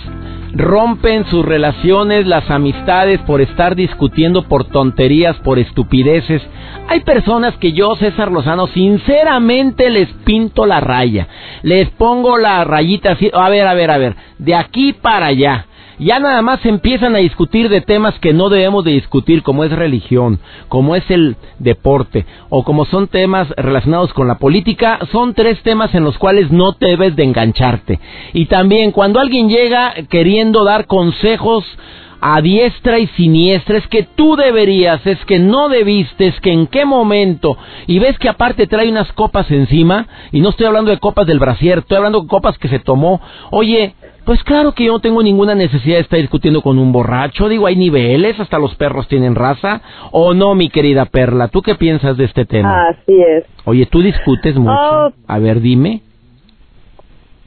rompen 0.54 1.24
sus 1.26 1.44
relaciones, 1.44 2.26
las 2.26 2.50
amistades 2.50 3.20
por 3.20 3.40
estar 3.40 3.74
discutiendo 3.74 4.44
por 4.44 4.64
tonterías, 4.64 5.36
por 5.38 5.58
estupideces. 5.58 6.42
Hay 6.88 7.00
personas 7.00 7.56
que 7.56 7.72
yo, 7.72 7.94
César 7.96 8.30
Lozano, 8.30 8.66
sinceramente 8.68 9.90
les 9.90 10.08
pinto 10.24 10.66
la 10.66 10.80
raya. 10.80 11.28
Les 11.62 11.88
pongo 11.90 12.38
la 12.38 12.64
rayita 12.64 13.12
así, 13.12 13.30
a 13.32 13.48
ver, 13.48 13.66
a 13.66 13.74
ver, 13.74 13.90
a 13.90 13.98
ver, 13.98 14.16
de 14.38 14.54
aquí 14.54 14.92
para 14.92 15.26
allá 15.26 15.66
ya 16.04 16.18
nada 16.18 16.42
más 16.42 16.64
empiezan 16.64 17.14
a 17.14 17.18
discutir 17.18 17.68
de 17.68 17.80
temas 17.80 18.18
que 18.18 18.32
no 18.32 18.48
debemos 18.48 18.84
de 18.84 18.92
discutir, 18.92 19.42
como 19.42 19.64
es 19.64 19.72
religión, 19.72 20.40
como 20.68 20.96
es 20.96 21.08
el 21.10 21.36
deporte, 21.58 22.26
o 22.48 22.64
como 22.64 22.84
son 22.84 23.08
temas 23.08 23.48
relacionados 23.56 24.12
con 24.12 24.28
la 24.28 24.38
política, 24.38 24.98
son 25.10 25.34
tres 25.34 25.62
temas 25.62 25.94
en 25.94 26.04
los 26.04 26.18
cuales 26.18 26.50
no 26.50 26.72
debes 26.72 27.16
de 27.16 27.24
engancharte. 27.24 28.00
Y 28.32 28.46
también 28.46 28.92
cuando 28.92 29.20
alguien 29.20 29.48
llega 29.48 29.94
queriendo 30.08 30.64
dar 30.64 30.86
consejos 30.86 31.64
a 32.24 32.40
diestra 32.40 33.00
y 33.00 33.08
siniestra, 33.08 33.78
es 33.78 33.86
que 33.88 34.04
tú 34.04 34.36
deberías, 34.36 35.04
es 35.08 35.18
que 35.24 35.40
no 35.40 35.68
debiste, 35.68 36.28
es 36.28 36.40
que 36.40 36.52
en 36.52 36.68
qué 36.68 36.84
momento, 36.84 37.58
y 37.88 37.98
ves 37.98 38.16
que 38.16 38.28
aparte 38.28 38.68
trae 38.68 38.88
unas 38.88 39.12
copas 39.12 39.50
encima, 39.50 40.06
y 40.30 40.40
no 40.40 40.50
estoy 40.50 40.66
hablando 40.66 40.92
de 40.92 41.00
copas 41.00 41.26
del 41.26 41.40
brasier, 41.40 41.78
estoy 41.78 41.96
hablando 41.96 42.20
de 42.20 42.28
copas 42.28 42.56
que 42.58 42.68
se 42.68 42.78
tomó, 42.78 43.20
oye, 43.50 43.96
pues 44.24 44.42
claro 44.44 44.72
que 44.72 44.84
yo 44.84 44.92
no 44.92 45.00
tengo 45.00 45.22
ninguna 45.22 45.54
necesidad 45.54 45.96
de 45.96 46.02
estar 46.02 46.18
discutiendo 46.18 46.62
con 46.62 46.78
un 46.78 46.92
borracho. 46.92 47.48
Digo, 47.48 47.66
hay 47.66 47.76
niveles, 47.76 48.38
hasta 48.38 48.58
los 48.58 48.74
perros 48.76 49.08
tienen 49.08 49.34
raza. 49.34 49.80
¿O 50.10 50.34
no, 50.34 50.54
mi 50.54 50.68
querida 50.68 51.06
Perla? 51.06 51.48
¿Tú 51.48 51.62
qué 51.62 51.74
piensas 51.74 52.16
de 52.16 52.24
este 52.24 52.44
tema? 52.44 52.88
Así 52.88 53.20
es. 53.20 53.44
Oye, 53.64 53.86
¿tú 53.86 54.00
discutes 54.00 54.56
mucho? 54.56 54.72
Oh. 54.72 55.12
A 55.26 55.38
ver, 55.38 55.60
dime. 55.60 56.02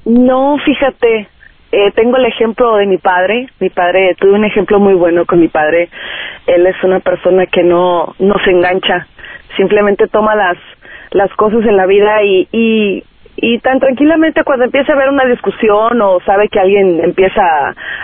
No, 0.06 0.58
fíjate. 0.64 1.28
Eh, 1.72 1.92
tengo 1.96 2.18
el 2.18 2.26
ejemplo 2.26 2.76
de 2.76 2.86
mi 2.88 2.98
padre. 2.98 3.48
Mi 3.60 3.70
padre, 3.70 4.16
tuve 4.20 4.34
un 4.34 4.46
ejemplo 4.46 4.80
muy 4.80 4.94
bueno 4.94 5.26
con 5.26 5.40
mi 5.40 5.48
padre. 5.48 5.90
Él 6.46 6.68
es 6.68 6.76
una 6.84 7.00
persona 7.00 7.46
que 7.48 7.64
no, 7.64 8.16
no 8.20 8.36
se 8.44 8.52
engancha. 8.52 9.08
Simplemente 9.58 10.08
toma 10.08 10.36
las, 10.36 10.58
las 11.12 11.32
cosas 11.36 11.66
en 11.66 11.78
la 11.78 11.86
vida 11.86 12.22
y, 12.24 12.48
y 12.52 13.04
y 13.38 13.60
tan 13.60 13.80
tranquilamente 13.80 14.44
cuando 14.44 14.66
empieza 14.66 14.94
a 14.94 14.96
haber 14.96 15.10
una 15.10 15.26
discusión 15.26 16.02
o 16.02 16.20
sabe 16.22 16.48
que 16.48 16.60
alguien 16.60 17.04
empieza 17.04 17.42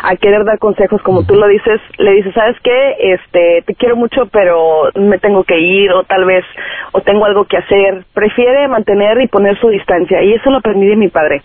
a, 0.04 0.16
querer 0.18 0.44
dar 0.44 0.60
consejos 0.60 1.02
como 1.02 1.26
tú 1.26 1.36
lo 1.36 1.48
dices, 1.48 1.80
le 1.98 2.12
dices, 2.14 2.34
¿sabes 2.34 2.58
qué? 2.62 2.96
Este, 3.00 3.64
te 3.66 3.76
quiero 3.76 3.96
mucho, 3.96 4.28
pero 4.28 4.90
me 4.96 5.18
tengo 5.20 5.44
que 5.44 5.60
ir 5.60 5.92
o 5.92 6.04
tal 6.04 6.26
vez 6.26 6.44
o 6.92 7.02
tengo 7.02 7.26
algo 7.26 7.46
que 7.46 7.58
hacer. 7.58 8.04
Prefiere 8.14 8.68
mantener 8.68 9.22
y 9.22 9.28
poner 9.28 9.58
su 9.60 9.70
distancia 9.70 10.22
y 10.22 10.34
eso 10.34 10.50
lo 10.50 10.58
aprendí 10.58 10.88
de 10.88 10.96
mi 10.96 11.08
padre. 11.08 11.42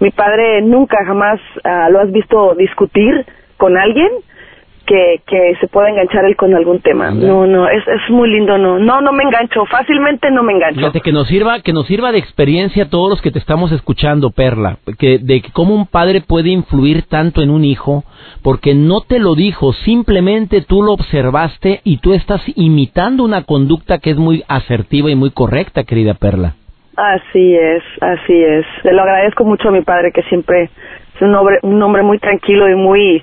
Mi 0.00 0.10
padre 0.10 0.62
nunca 0.62 1.04
jamás 1.04 1.40
ah, 1.64 1.88
lo 1.90 2.00
has 2.00 2.10
visto 2.12 2.54
discutir 2.54 3.26
con 3.56 3.76
alguien 3.76 4.10
que, 4.84 5.20
que 5.26 5.54
se 5.60 5.68
pueda 5.68 5.88
enganchar 5.88 6.24
él 6.24 6.36
con 6.36 6.54
algún 6.54 6.80
tema. 6.80 7.10
No, 7.10 7.46
no, 7.46 7.68
es, 7.68 7.86
es 7.86 8.10
muy 8.10 8.30
lindo, 8.30 8.58
no, 8.58 8.78
no, 8.78 9.00
no 9.00 9.12
me 9.12 9.24
engancho, 9.24 9.64
fácilmente 9.66 10.30
no 10.30 10.42
me 10.42 10.52
engancho. 10.52 10.80
Fíjate 10.80 11.00
que 11.00 11.12
nos 11.12 11.28
sirva, 11.28 11.60
que 11.60 11.72
nos 11.72 11.86
sirva 11.86 12.12
de 12.12 12.18
experiencia 12.18 12.84
a 12.84 12.88
todos 12.88 13.10
los 13.10 13.22
que 13.22 13.30
te 13.30 13.38
estamos 13.38 13.72
escuchando, 13.72 14.30
Perla, 14.30 14.78
que 14.98 15.18
de 15.18 15.42
cómo 15.52 15.74
un 15.74 15.86
padre 15.86 16.20
puede 16.20 16.50
influir 16.50 17.04
tanto 17.08 17.42
en 17.42 17.50
un 17.50 17.64
hijo, 17.64 18.04
porque 18.42 18.74
no 18.74 19.00
te 19.00 19.18
lo 19.18 19.34
dijo, 19.34 19.72
simplemente 19.72 20.62
tú 20.62 20.82
lo 20.82 20.92
observaste 20.92 21.80
y 21.84 21.98
tú 21.98 22.14
estás 22.14 22.42
imitando 22.56 23.24
una 23.24 23.44
conducta 23.44 23.98
que 23.98 24.10
es 24.10 24.16
muy 24.16 24.44
asertiva 24.48 25.10
y 25.10 25.14
muy 25.14 25.30
correcta, 25.30 25.84
querida 25.84 26.14
Perla. 26.14 26.54
Así 26.96 27.56
es, 27.56 27.82
así 28.00 28.32
es. 28.32 28.64
Le 28.84 28.92
lo 28.92 29.02
agradezco 29.02 29.44
mucho 29.44 29.68
a 29.68 29.72
mi 29.72 29.82
padre 29.82 30.12
que 30.12 30.22
siempre 30.24 30.70
es 31.14 31.22
un 31.22 31.34
hombre, 31.34 31.58
un 31.62 31.82
hombre 31.82 32.02
muy 32.02 32.18
tranquilo 32.18 32.68
y 32.68 32.76
muy 32.76 33.22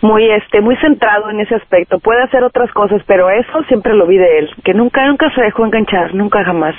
muy 0.00 0.30
este 0.30 0.60
muy 0.60 0.76
centrado 0.76 1.30
en 1.30 1.40
ese 1.40 1.54
aspecto. 1.54 1.98
Puede 1.98 2.22
hacer 2.22 2.44
otras 2.44 2.70
cosas 2.72 3.02
pero 3.06 3.30
eso 3.30 3.62
siempre 3.68 3.94
lo 3.94 4.06
vi 4.06 4.16
de 4.16 4.38
él 4.38 4.50
que 4.64 4.74
nunca 4.74 5.06
nunca 5.06 5.32
se 5.34 5.42
dejó 5.42 5.64
enganchar 5.64 6.14
nunca 6.14 6.44
jamás. 6.44 6.74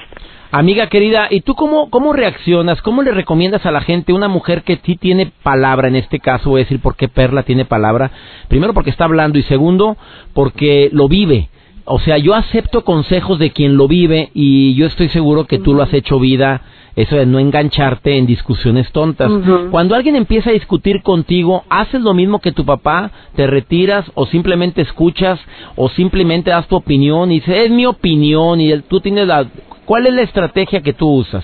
Amiga 0.51 0.87
querida 0.87 1.27
y 1.29 1.41
tú 1.41 1.55
cómo 1.55 1.89
cómo 1.89 2.13
reaccionas 2.13 2.81
cómo 2.81 3.01
le 3.01 3.11
recomiendas 3.11 3.65
a 3.65 3.71
la 3.71 3.81
gente 3.81 4.13
una 4.13 4.27
mujer 4.27 4.63
que 4.63 4.77
sí 4.77 4.95
tiene 4.95 5.31
palabra 5.43 5.87
en 5.87 5.95
este 5.95 6.19
caso 6.19 6.49
voy 6.49 6.61
a 6.61 6.63
decir 6.63 6.81
por 6.81 6.95
qué 6.95 7.07
Perla 7.07 7.43
tiene 7.43 7.65
palabra. 7.65 8.11
Primero 8.47 8.73
porque 8.73 8.89
está 8.89 9.05
hablando 9.05 9.37
y 9.37 9.43
segundo 9.43 9.97
porque 10.33 10.89
lo 10.91 11.07
vive. 11.07 11.49
O 11.85 11.99
sea 11.99 12.17
yo 12.17 12.33
acepto 12.35 12.83
consejos 12.83 13.39
de 13.39 13.51
quien 13.51 13.75
lo 13.77 13.87
vive 13.87 14.29
y 14.33 14.75
yo 14.75 14.85
estoy 14.87 15.09
seguro 15.09 15.45
que 15.45 15.59
tú 15.59 15.73
lo 15.73 15.83
has 15.83 15.93
hecho 15.93 16.19
vida 16.19 16.61
eso 16.95 17.15
de 17.15 17.25
no 17.25 17.39
engancharte 17.39 18.17
en 18.17 18.25
discusiones 18.25 18.91
tontas. 18.91 19.31
Cuando 19.71 19.95
alguien 19.95 20.15
empieza 20.15 20.49
a 20.49 20.53
discutir 20.53 21.01
contigo, 21.01 21.63
¿haces 21.69 22.01
lo 22.01 22.13
mismo 22.13 22.39
que 22.39 22.51
tu 22.51 22.65
papá? 22.65 23.11
¿Te 23.35 23.47
retiras 23.47 24.09
o 24.15 24.25
simplemente 24.25 24.81
escuchas 24.81 25.39
o 25.75 25.89
simplemente 25.89 26.51
das 26.51 26.67
tu 26.67 26.75
opinión 26.75 27.31
y 27.31 27.39
dices, 27.39 27.65
es 27.65 27.71
mi 27.71 27.85
opinión 27.85 28.61
y 28.61 28.79
tú 28.81 28.99
tienes 28.99 29.27
la... 29.27 29.45
¿Cuál 29.85 30.05
es 30.05 30.13
la 30.13 30.21
estrategia 30.21 30.81
que 30.81 30.93
tú 30.93 31.09
usas? 31.09 31.43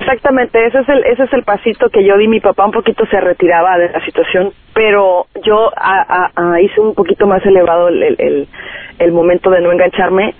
Exactamente, 0.00 0.66
ese 0.66 0.80
es 0.80 0.88
el 0.88 1.04
ese 1.04 1.22
es 1.22 1.32
el 1.32 1.44
pasito 1.44 1.88
que 1.88 2.04
yo 2.04 2.18
di. 2.18 2.26
Mi 2.26 2.40
papá 2.40 2.66
un 2.66 2.72
poquito 2.72 3.06
se 3.06 3.20
retiraba 3.20 3.78
de 3.78 3.90
la 3.90 4.04
situación, 4.04 4.52
pero 4.74 5.26
yo 5.44 5.70
hice 6.60 6.80
un 6.80 6.94
poquito 6.94 7.26
más 7.26 7.44
elevado 7.46 7.88
el, 7.88 8.02
el, 8.02 8.48
el 8.98 9.12
momento 9.12 9.50
de 9.50 9.60
no 9.60 9.70
engancharme 9.70 10.34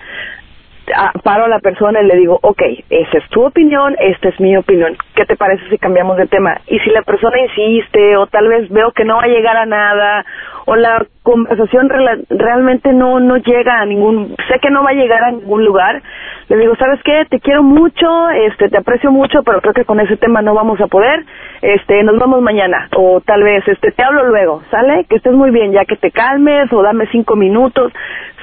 paro 1.23 1.45
a 1.45 1.47
la 1.47 1.59
persona 1.59 2.01
y 2.01 2.05
le 2.05 2.15
digo, 2.15 2.39
ok, 2.41 2.61
esa 2.89 3.17
es 3.17 3.29
tu 3.29 3.43
opinión, 3.45 3.95
esta 3.99 4.29
es 4.29 4.39
mi 4.39 4.55
opinión, 4.55 4.95
¿qué 5.15 5.25
te 5.25 5.35
parece 5.35 5.67
si 5.69 5.77
cambiamos 5.77 6.17
de 6.17 6.27
tema? 6.27 6.59
Y 6.67 6.79
si 6.79 6.89
la 6.91 7.01
persona 7.01 7.39
insiste 7.39 8.15
o 8.17 8.27
tal 8.27 8.47
vez 8.47 8.69
veo 8.69 8.91
que 8.91 9.05
no 9.05 9.17
va 9.17 9.23
a 9.23 9.27
llegar 9.27 9.57
a 9.57 9.65
nada 9.65 10.25
o 10.65 10.75
la 10.75 11.05
conversación 11.23 11.89
realmente 12.29 12.93
no 12.93 13.19
no 13.19 13.37
llega 13.37 13.79
a 13.81 13.85
ningún, 13.85 14.35
sé 14.47 14.59
que 14.59 14.69
no 14.69 14.83
va 14.83 14.91
a 14.91 14.93
llegar 14.93 15.23
a 15.23 15.31
ningún 15.31 15.65
lugar, 15.65 16.01
le 16.49 16.57
digo, 16.57 16.75
¿sabes 16.75 17.01
qué? 17.03 17.25
Te 17.29 17.39
quiero 17.39 17.63
mucho, 17.63 18.29
este, 18.29 18.69
te 18.69 18.77
aprecio 18.77 19.11
mucho, 19.11 19.41
pero 19.43 19.61
creo 19.61 19.73
que 19.73 19.85
con 19.85 19.99
ese 19.99 20.17
tema 20.17 20.41
no 20.41 20.53
vamos 20.53 20.79
a 20.81 20.87
poder, 20.87 21.25
este, 21.61 22.03
nos 22.03 22.19
vamos 22.19 22.41
mañana 22.41 22.89
o 22.95 23.21
tal 23.21 23.41
vez, 23.43 23.67
este, 23.67 23.91
te 23.91 24.03
hablo 24.03 24.25
luego, 24.25 24.61
¿sale? 24.69 25.05
Que 25.09 25.15
estés 25.15 25.33
muy 25.33 25.49
bien, 25.49 25.71
ya 25.71 25.85
que 25.85 25.95
te 25.95 26.11
calmes 26.11 26.71
o 26.71 26.83
dame 26.83 27.07
cinco 27.07 27.35
minutos, 27.35 27.91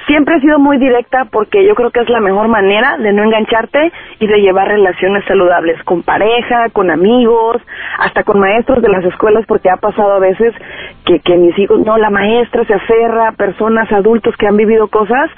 siempre 0.07 0.35
he 0.35 0.41
sido 0.41 0.59
muy 0.59 0.77
directa 0.77 1.25
porque 1.31 1.65
yo 1.65 1.75
creo 1.75 1.91
que 1.91 2.01
es 2.01 2.09
la 2.09 2.19
mejor 2.19 2.47
manera 2.47 2.97
de 2.97 3.13
no 3.13 3.23
engancharte 3.23 3.91
y 4.19 4.27
de 4.27 4.41
llevar 4.41 4.67
relaciones 4.67 5.23
saludables 5.25 5.81
con 5.83 6.03
pareja, 6.03 6.69
con 6.69 6.89
amigos, 6.89 7.61
hasta 7.99 8.23
con 8.23 8.39
maestros 8.39 8.81
de 8.81 8.89
las 8.89 9.03
escuelas 9.05 9.45
porque 9.47 9.69
ha 9.69 9.77
pasado 9.77 10.13
a 10.13 10.19
veces 10.19 10.53
que, 11.05 11.19
que 11.19 11.37
mis 11.37 11.57
hijos, 11.59 11.79
no, 11.85 11.97
la 11.97 12.09
maestra 12.09 12.65
se 12.65 12.73
aferra 12.73 13.29
a 13.29 13.31
personas, 13.33 13.91
adultos 13.91 14.35
que 14.37 14.47
han 14.47 14.57
vivido 14.57 14.87
cosas 14.87 15.29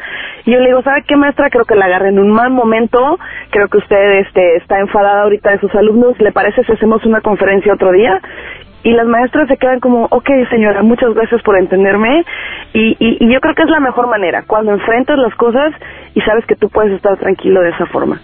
y 0.46 0.52
yo 0.52 0.60
le 0.60 0.68
digo, 0.68 0.82
¿sabe 0.84 1.04
qué 1.08 1.16
maestra? 1.16 1.50
Creo 1.50 1.66
que 1.66 1.76
la 1.76 1.86
agarré 1.86 2.10
en 2.10 2.20
un 2.20 2.32
mal 2.32 2.52
momento, 2.52 3.18
creo 3.50 3.68
que 3.68 3.78
usted 3.78 4.20
este, 4.20 4.58
está 4.58 4.80
enfadada 4.80 5.24
ahorita 5.24 5.52
de 5.52 5.60
sus 5.60 5.74
alumnos, 5.76 6.20
¿le 6.20 6.32
parece 6.32 6.64
si 6.64 6.72
hacemos 6.72 7.04
una 7.06 7.22
conferencia 7.22 7.74
otro 7.74 7.92
día? 7.92 8.22
Y 8.86 8.92
las 8.92 9.08
maestras 9.08 9.48
se 9.48 9.58
quedan 9.58 9.80
como, 9.80 10.06
ok 10.12 10.30
señora, 10.52 10.84
muchas 10.84 11.14
gracias 11.16 11.42
por 11.42 11.58
entenderme 11.58 12.24
y, 12.72 12.96
y, 13.00 13.34
yo 13.34 13.42
creo 13.42 13.56
que 13.56 13.64
es 13.64 13.70
la 13.70 13.80
mejor 13.80 14.08
manera, 14.08 14.44
cuando 14.46 14.72
enfrentas 14.74 15.18
las 15.18 15.34
cosas 15.36 15.74
y 16.14 16.22
sabes 16.22 16.46
que 16.46 16.56
tú 16.56 16.70
puedes 16.70 16.94
estar 16.94 17.18
tranquilo 17.18 17.62
de 17.62 17.70
esa 17.72 17.88
forma. 17.88 18.22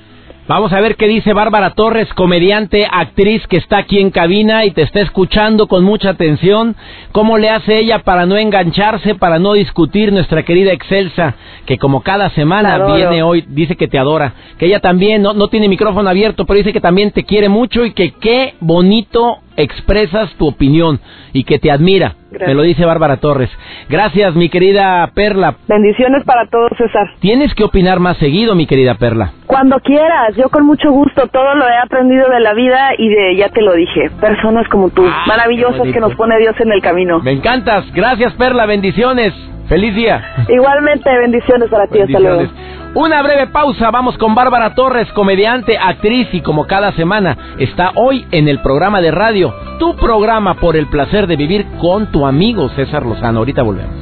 Vamos 0.47 0.73
a 0.73 0.81
ver 0.81 0.97
qué 0.97 1.07
dice 1.07 1.33
Bárbara 1.33 1.71
Torres, 1.71 2.11
comediante, 2.13 2.85
actriz 2.91 3.45
que 3.47 3.57
está 3.57 3.77
aquí 3.77 3.99
en 3.99 4.11
cabina 4.11 4.65
y 4.65 4.71
te 4.71 4.81
está 4.81 4.99
escuchando 4.99 5.67
con 5.67 5.83
mucha 5.83 6.09
atención. 6.09 6.75
¿Cómo 7.11 7.37
le 7.37 7.49
hace 7.49 7.79
ella 7.79 7.99
para 7.99 8.25
no 8.25 8.35
engancharse, 8.35 9.15
para 9.15 9.39
no 9.39 9.53
discutir 9.53 10.11
nuestra 10.11 10.43
querida 10.43 10.73
Excelsa, 10.73 11.35
que 11.65 11.77
como 11.77 12.01
cada 12.01 12.31
semana 12.31 12.85
viene 12.85 13.23
hoy, 13.23 13.45
dice 13.47 13.77
que 13.77 13.87
te 13.87 13.97
adora, 13.97 14.33
que 14.57 14.65
ella 14.65 14.79
también 14.79 15.21
no, 15.21 15.33
no 15.33 15.47
tiene 15.47 15.69
micrófono 15.69 16.09
abierto, 16.09 16.45
pero 16.45 16.57
dice 16.57 16.73
que 16.73 16.81
también 16.81 17.11
te 17.11 17.23
quiere 17.23 17.47
mucho 17.47 17.85
y 17.85 17.93
que 17.93 18.11
qué 18.19 18.55
bonito 18.59 19.37
expresas 19.61 20.33
tu 20.35 20.47
opinión 20.47 20.99
y 21.33 21.43
que 21.43 21.59
te 21.59 21.71
admira. 21.71 22.15
Me 22.31 22.53
lo 22.53 22.61
dice 22.61 22.85
Bárbara 22.85 23.17
Torres. 23.17 23.49
Gracias, 23.89 24.35
mi 24.35 24.49
querida 24.49 25.09
Perla. 25.13 25.55
Bendiciones 25.67 26.23
para 26.23 26.47
todos, 26.47 26.71
César. 26.77 27.07
Tienes 27.19 27.53
que 27.55 27.63
opinar 27.63 27.99
más 27.99 28.17
seguido, 28.17 28.55
mi 28.55 28.65
querida 28.65 28.95
Perla. 28.95 29.33
Cuando 29.47 29.77
quieras, 29.79 30.35
yo 30.37 30.49
con 30.49 30.65
mucho 30.65 30.91
gusto. 30.91 31.27
Todo 31.27 31.55
lo 31.55 31.67
he 31.67 31.77
aprendido 31.77 32.29
de 32.29 32.39
la 32.39 32.53
vida 32.53 32.91
y 32.97 33.09
de, 33.09 33.35
ya 33.35 33.49
te 33.49 33.61
lo 33.61 33.73
dije, 33.73 34.09
personas 34.21 34.67
como 34.69 34.89
tú, 34.89 35.05
ah, 35.05 35.23
maravillosas 35.27 35.87
que 35.91 35.99
nos 35.99 36.15
pone 36.15 36.37
Dios 36.39 36.55
en 36.59 36.71
el 36.71 36.81
camino. 36.81 37.19
Me 37.19 37.31
encantas. 37.31 37.91
Gracias, 37.93 38.33
Perla. 38.33 38.65
Bendiciones. 38.65 39.33
Feliz 39.67 39.95
día. 39.95 40.21
Igualmente, 40.49 41.09
bendiciones 41.17 41.69
para 41.69 41.87
ti. 41.87 42.01
Hasta 42.01 42.19
luego. 42.19 42.43
Una 42.93 43.21
breve 43.21 43.47
pausa, 43.47 43.89
vamos 43.89 44.17
con 44.17 44.35
Bárbara 44.35 44.75
Torres, 44.75 45.09
comediante, 45.13 45.77
actriz 45.77 46.27
y 46.33 46.41
como 46.41 46.67
cada 46.67 46.91
semana 46.91 47.55
está 47.57 47.93
hoy 47.95 48.25
en 48.31 48.49
el 48.49 48.61
programa 48.61 48.99
de 48.99 49.11
radio, 49.11 49.55
tu 49.79 49.95
programa 49.95 50.55
por 50.55 50.75
el 50.75 50.87
placer 50.87 51.25
de 51.25 51.37
vivir 51.37 51.65
con 51.79 52.11
tu 52.11 52.25
amigo 52.25 52.67
César 52.69 53.05
Lozano. 53.05 53.39
Ahorita 53.39 53.63
volvemos. 53.63 53.95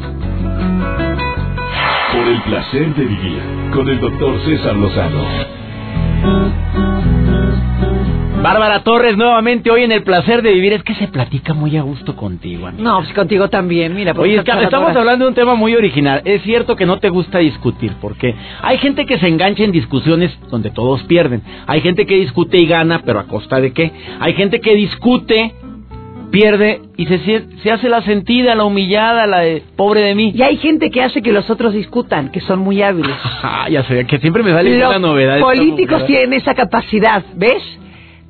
Por 2.14 2.28
el 2.28 2.42
placer 2.42 2.96
de 2.96 3.06
vivir 3.06 3.42
con 3.72 3.88
el 3.90 4.00
doctor 4.00 4.40
César 4.46 4.76
Lozano. 4.76 5.22
Bárbara 8.42 8.84
Torres, 8.84 9.18
nuevamente 9.18 9.70
hoy 9.70 9.84
en 9.84 9.92
el 9.92 10.04
placer 10.04 10.42
de 10.42 10.54
vivir. 10.54 10.72
Es 10.72 10.84
que 10.84 10.96
se 10.96 11.08
platica 11.10 11.54
muy 11.54 11.76
a 11.76 11.82
gusto 11.82 12.16
contigo, 12.16 12.68
amiga. 12.68 12.84
No, 12.84 13.00
pues 13.00 13.14
contigo 13.14 13.50
también, 13.50 13.94
mira. 13.94 14.14
Oye, 14.18 14.38
estamos 14.38 14.96
hablando 14.96 15.26
de 15.26 15.30
un 15.30 15.36
tema 15.36 15.56
muy 15.56 15.76
original. 15.76 16.22
Es 16.24 16.42
cierto 16.44 16.78
que 16.78 16.86
no 16.86 17.00
te 17.00 17.10
gusta 17.10 17.40
discutir, 17.40 17.94
porque 18.00 18.34
hay 18.62 18.78
gente 18.78 19.06
que 19.06 19.20
se 19.20 19.28
engancha 19.28 19.64
en 19.64 19.74
discusiones 19.74 20.32
donde 20.50 20.72
todos 20.72 21.04
pierden. 21.04 21.42
Hay 21.68 21.82
gente 21.82 22.06
que 22.06 22.16
discute 22.16 22.58
y 22.58 22.66
gana, 22.66 23.02
pero 23.06 23.20
a 23.20 23.24
costa 23.24 23.60
de 23.60 23.74
qué. 23.74 23.92
Hay 24.22 24.34
gente 24.34 24.62
que 24.62 24.74
discute 24.74 25.54
pierde 26.32 26.82
y 26.96 27.08
se, 27.08 27.20
se 27.62 27.72
hace 27.72 27.90
la 27.90 28.02
sentida, 28.04 28.56
la 28.56 28.64
humillada, 28.64 29.26
la 29.26 29.40
de 29.40 29.64
pobre 29.76 30.02
de 30.02 30.16
mí. 30.16 30.32
Y 30.34 30.42
hay 30.44 30.58
gente 30.58 30.92
que 30.92 31.02
hace 31.02 31.22
que 31.22 31.34
los 31.34 31.50
otros 31.50 31.74
discutan, 31.74 32.30
que 32.30 32.40
son 32.42 32.60
muy 32.60 32.82
hábiles. 32.82 33.16
ya 33.70 33.84
sé, 33.84 34.06
que 34.06 34.20
siempre 34.20 34.44
me 34.44 34.52
sale 34.52 34.78
una 34.78 35.00
novedad. 35.00 35.40
Los 35.40 35.44
políticos 35.44 36.06
tienen 36.06 36.34
esa 36.34 36.54
capacidad, 36.54 37.24
¿ves? 37.36 37.80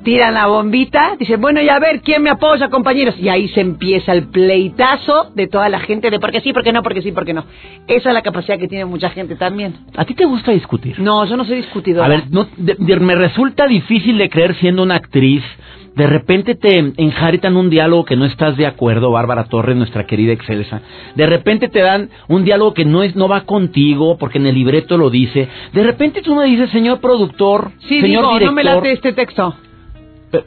Tiran 0.03 0.33
la 0.33 0.47
bombita, 0.47 1.15
dicen, 1.19 1.41
bueno, 1.41 1.61
y 1.61 1.69
a 1.69 1.79
ver, 1.79 2.01
¿quién 2.01 2.23
me 2.23 2.29
apoya, 2.29 2.69
compañeros? 2.69 3.15
Y 3.19 3.29
ahí 3.29 3.47
se 3.49 3.61
empieza 3.61 4.13
el 4.13 4.27
pleitazo 4.27 5.31
de 5.35 5.47
toda 5.47 5.67
la 5.69 5.79
gente 5.79 6.09
de 6.09 6.19
por 6.19 6.31
qué 6.31 6.41
sí, 6.41 6.53
por 6.53 6.63
qué 6.63 6.71
no, 6.71 6.81
por 6.81 6.93
qué 6.93 7.01
sí, 7.01 7.11
por 7.11 7.25
qué 7.25 7.33
no. 7.33 7.43
Esa 7.87 8.09
es 8.09 8.13
la 8.13 8.21
capacidad 8.21 8.57
que 8.57 8.67
tiene 8.67 8.85
mucha 8.85 9.09
gente 9.09 9.35
también. 9.35 9.75
¿A 9.97 10.05
ti 10.05 10.13
te 10.13 10.25
gusta 10.25 10.51
discutir? 10.51 10.99
No, 10.99 11.25
yo 11.25 11.35
no 11.35 11.45
soy 11.45 11.57
discutidora. 11.57 12.05
A 12.05 12.09
ver, 12.09 12.23
no, 12.29 12.47
me 13.01 13.15
resulta 13.15 13.67
difícil 13.67 14.17
de 14.17 14.29
creer 14.29 14.55
siendo 14.55 14.83
una 14.83 14.95
actriz. 14.95 15.43
De 15.95 16.07
repente 16.07 16.55
te 16.55 16.77
enjaritan 16.77 17.57
un 17.57 17.69
diálogo 17.69 18.05
que 18.05 18.15
no 18.15 18.23
estás 18.23 18.55
de 18.55 18.65
acuerdo, 18.65 19.11
Bárbara 19.11 19.45
Torres, 19.45 19.75
nuestra 19.75 20.05
querida 20.05 20.31
Excelsa. 20.31 20.81
De 21.15 21.25
repente 21.25 21.67
te 21.67 21.79
dan 21.79 22.09
un 22.29 22.45
diálogo 22.45 22.73
que 22.73 22.85
no 22.85 23.03
es 23.03 23.17
no 23.17 23.27
va 23.27 23.41
contigo, 23.41 24.17
porque 24.17 24.37
en 24.37 24.45
el 24.45 24.55
libreto 24.55 24.97
lo 24.97 25.09
dice. 25.09 25.49
De 25.73 25.83
repente 25.83 26.21
tú 26.21 26.35
me 26.35 26.45
dices, 26.45 26.69
señor 26.69 27.01
productor, 27.01 27.71
sí, 27.79 27.99
señor 27.99 28.21
digo, 28.21 28.33
director. 28.33 28.45
no 28.45 28.51
me 28.53 28.63
late 28.63 28.91
este 28.93 29.11
texto. 29.11 29.55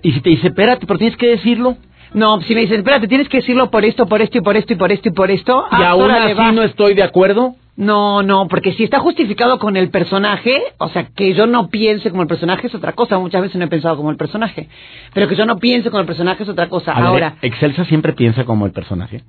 Y 0.02 0.12
si 0.12 0.20
te 0.20 0.30
dice, 0.30 0.48
espérate, 0.48 0.86
pero 0.86 0.98
tienes 0.98 1.16
que 1.16 1.28
decirlo. 1.28 1.76
No, 2.14 2.40
si 2.42 2.54
me 2.54 2.60
dices, 2.60 2.78
espérate, 2.78 3.08
tienes 3.08 3.28
que 3.28 3.38
decirlo 3.38 3.70
por 3.70 3.84
esto, 3.84 4.06
por 4.06 4.20
esto 4.20 4.38
y 4.38 4.40
por 4.42 4.56
esto 4.56 4.72
y 4.74 4.76
por 4.76 4.92
esto 4.92 5.08
y 5.08 5.12
por 5.12 5.30
esto. 5.30 5.64
Y 5.72 5.82
ah, 5.82 5.90
aún 5.90 6.10
así 6.10 6.34
no 6.54 6.62
estoy 6.62 6.94
de 6.94 7.02
acuerdo. 7.02 7.54
No, 7.74 8.22
no, 8.22 8.48
porque 8.48 8.74
si 8.74 8.84
está 8.84 9.00
justificado 9.00 9.58
con 9.58 9.78
el 9.78 9.88
personaje, 9.88 10.62
o 10.76 10.90
sea, 10.90 11.06
que 11.16 11.32
yo 11.32 11.46
no 11.46 11.68
piense 11.68 12.10
como 12.10 12.20
el 12.20 12.28
personaje 12.28 12.66
es 12.66 12.74
otra 12.74 12.92
cosa. 12.92 13.18
Muchas 13.18 13.40
veces 13.40 13.56
no 13.56 13.64
he 13.64 13.68
pensado 13.68 13.96
como 13.96 14.10
el 14.10 14.18
personaje. 14.18 14.68
Pero 15.14 15.26
que 15.26 15.36
yo 15.36 15.46
no 15.46 15.56
piense 15.56 15.88
como 15.90 16.00
el 16.00 16.06
personaje 16.06 16.42
es 16.42 16.48
otra 16.50 16.68
cosa. 16.68 16.92
A 16.92 16.96
ver, 17.00 17.06
Ahora, 17.06 17.36
¿Excelsa 17.40 17.86
siempre 17.86 18.12
piensa 18.12 18.44
como 18.44 18.66
el 18.66 18.72
personaje? 18.72 19.22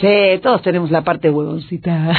sí, 0.00 0.40
todos 0.42 0.60
tenemos 0.62 0.90
la 0.90 1.02
parte 1.02 1.30
huevoncita. 1.30 2.16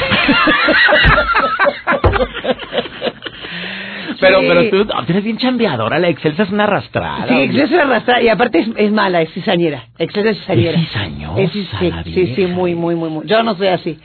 Pero, 4.20 4.40
pero 4.40 4.68
tú 4.70 4.76
no, 4.84 5.04
tú 5.06 5.12
eres 5.12 5.24
bien 5.24 5.38
chambeadora, 5.38 5.98
la 5.98 6.08
Excelsa 6.08 6.42
es 6.44 6.50
una 6.50 6.64
arrastrada. 6.64 7.26
Sí, 7.28 7.34
Excelsa 7.40 7.74
es 7.76 7.80
arrastra 7.80 8.22
y 8.22 8.28
aparte 8.28 8.58
es, 8.60 8.68
es 8.76 8.92
mala, 8.92 9.22
es 9.22 9.32
cizañera. 9.32 9.86
Excelsa 9.98 10.30
es 10.30 10.38
cizañera. 10.40 10.78
Es 10.80 10.86
cizañosa, 10.88 11.40
Es 11.42 11.52
ci- 11.54 11.90
la 11.90 12.04
sí, 12.04 12.12
sí, 12.14 12.34
sí, 12.34 12.46
muy, 12.46 12.74
muy, 12.74 12.94
muy, 12.94 13.10
muy. 13.10 13.26
Yo 13.26 13.42
no 13.42 13.56
soy 13.56 13.68
así. 13.68 13.98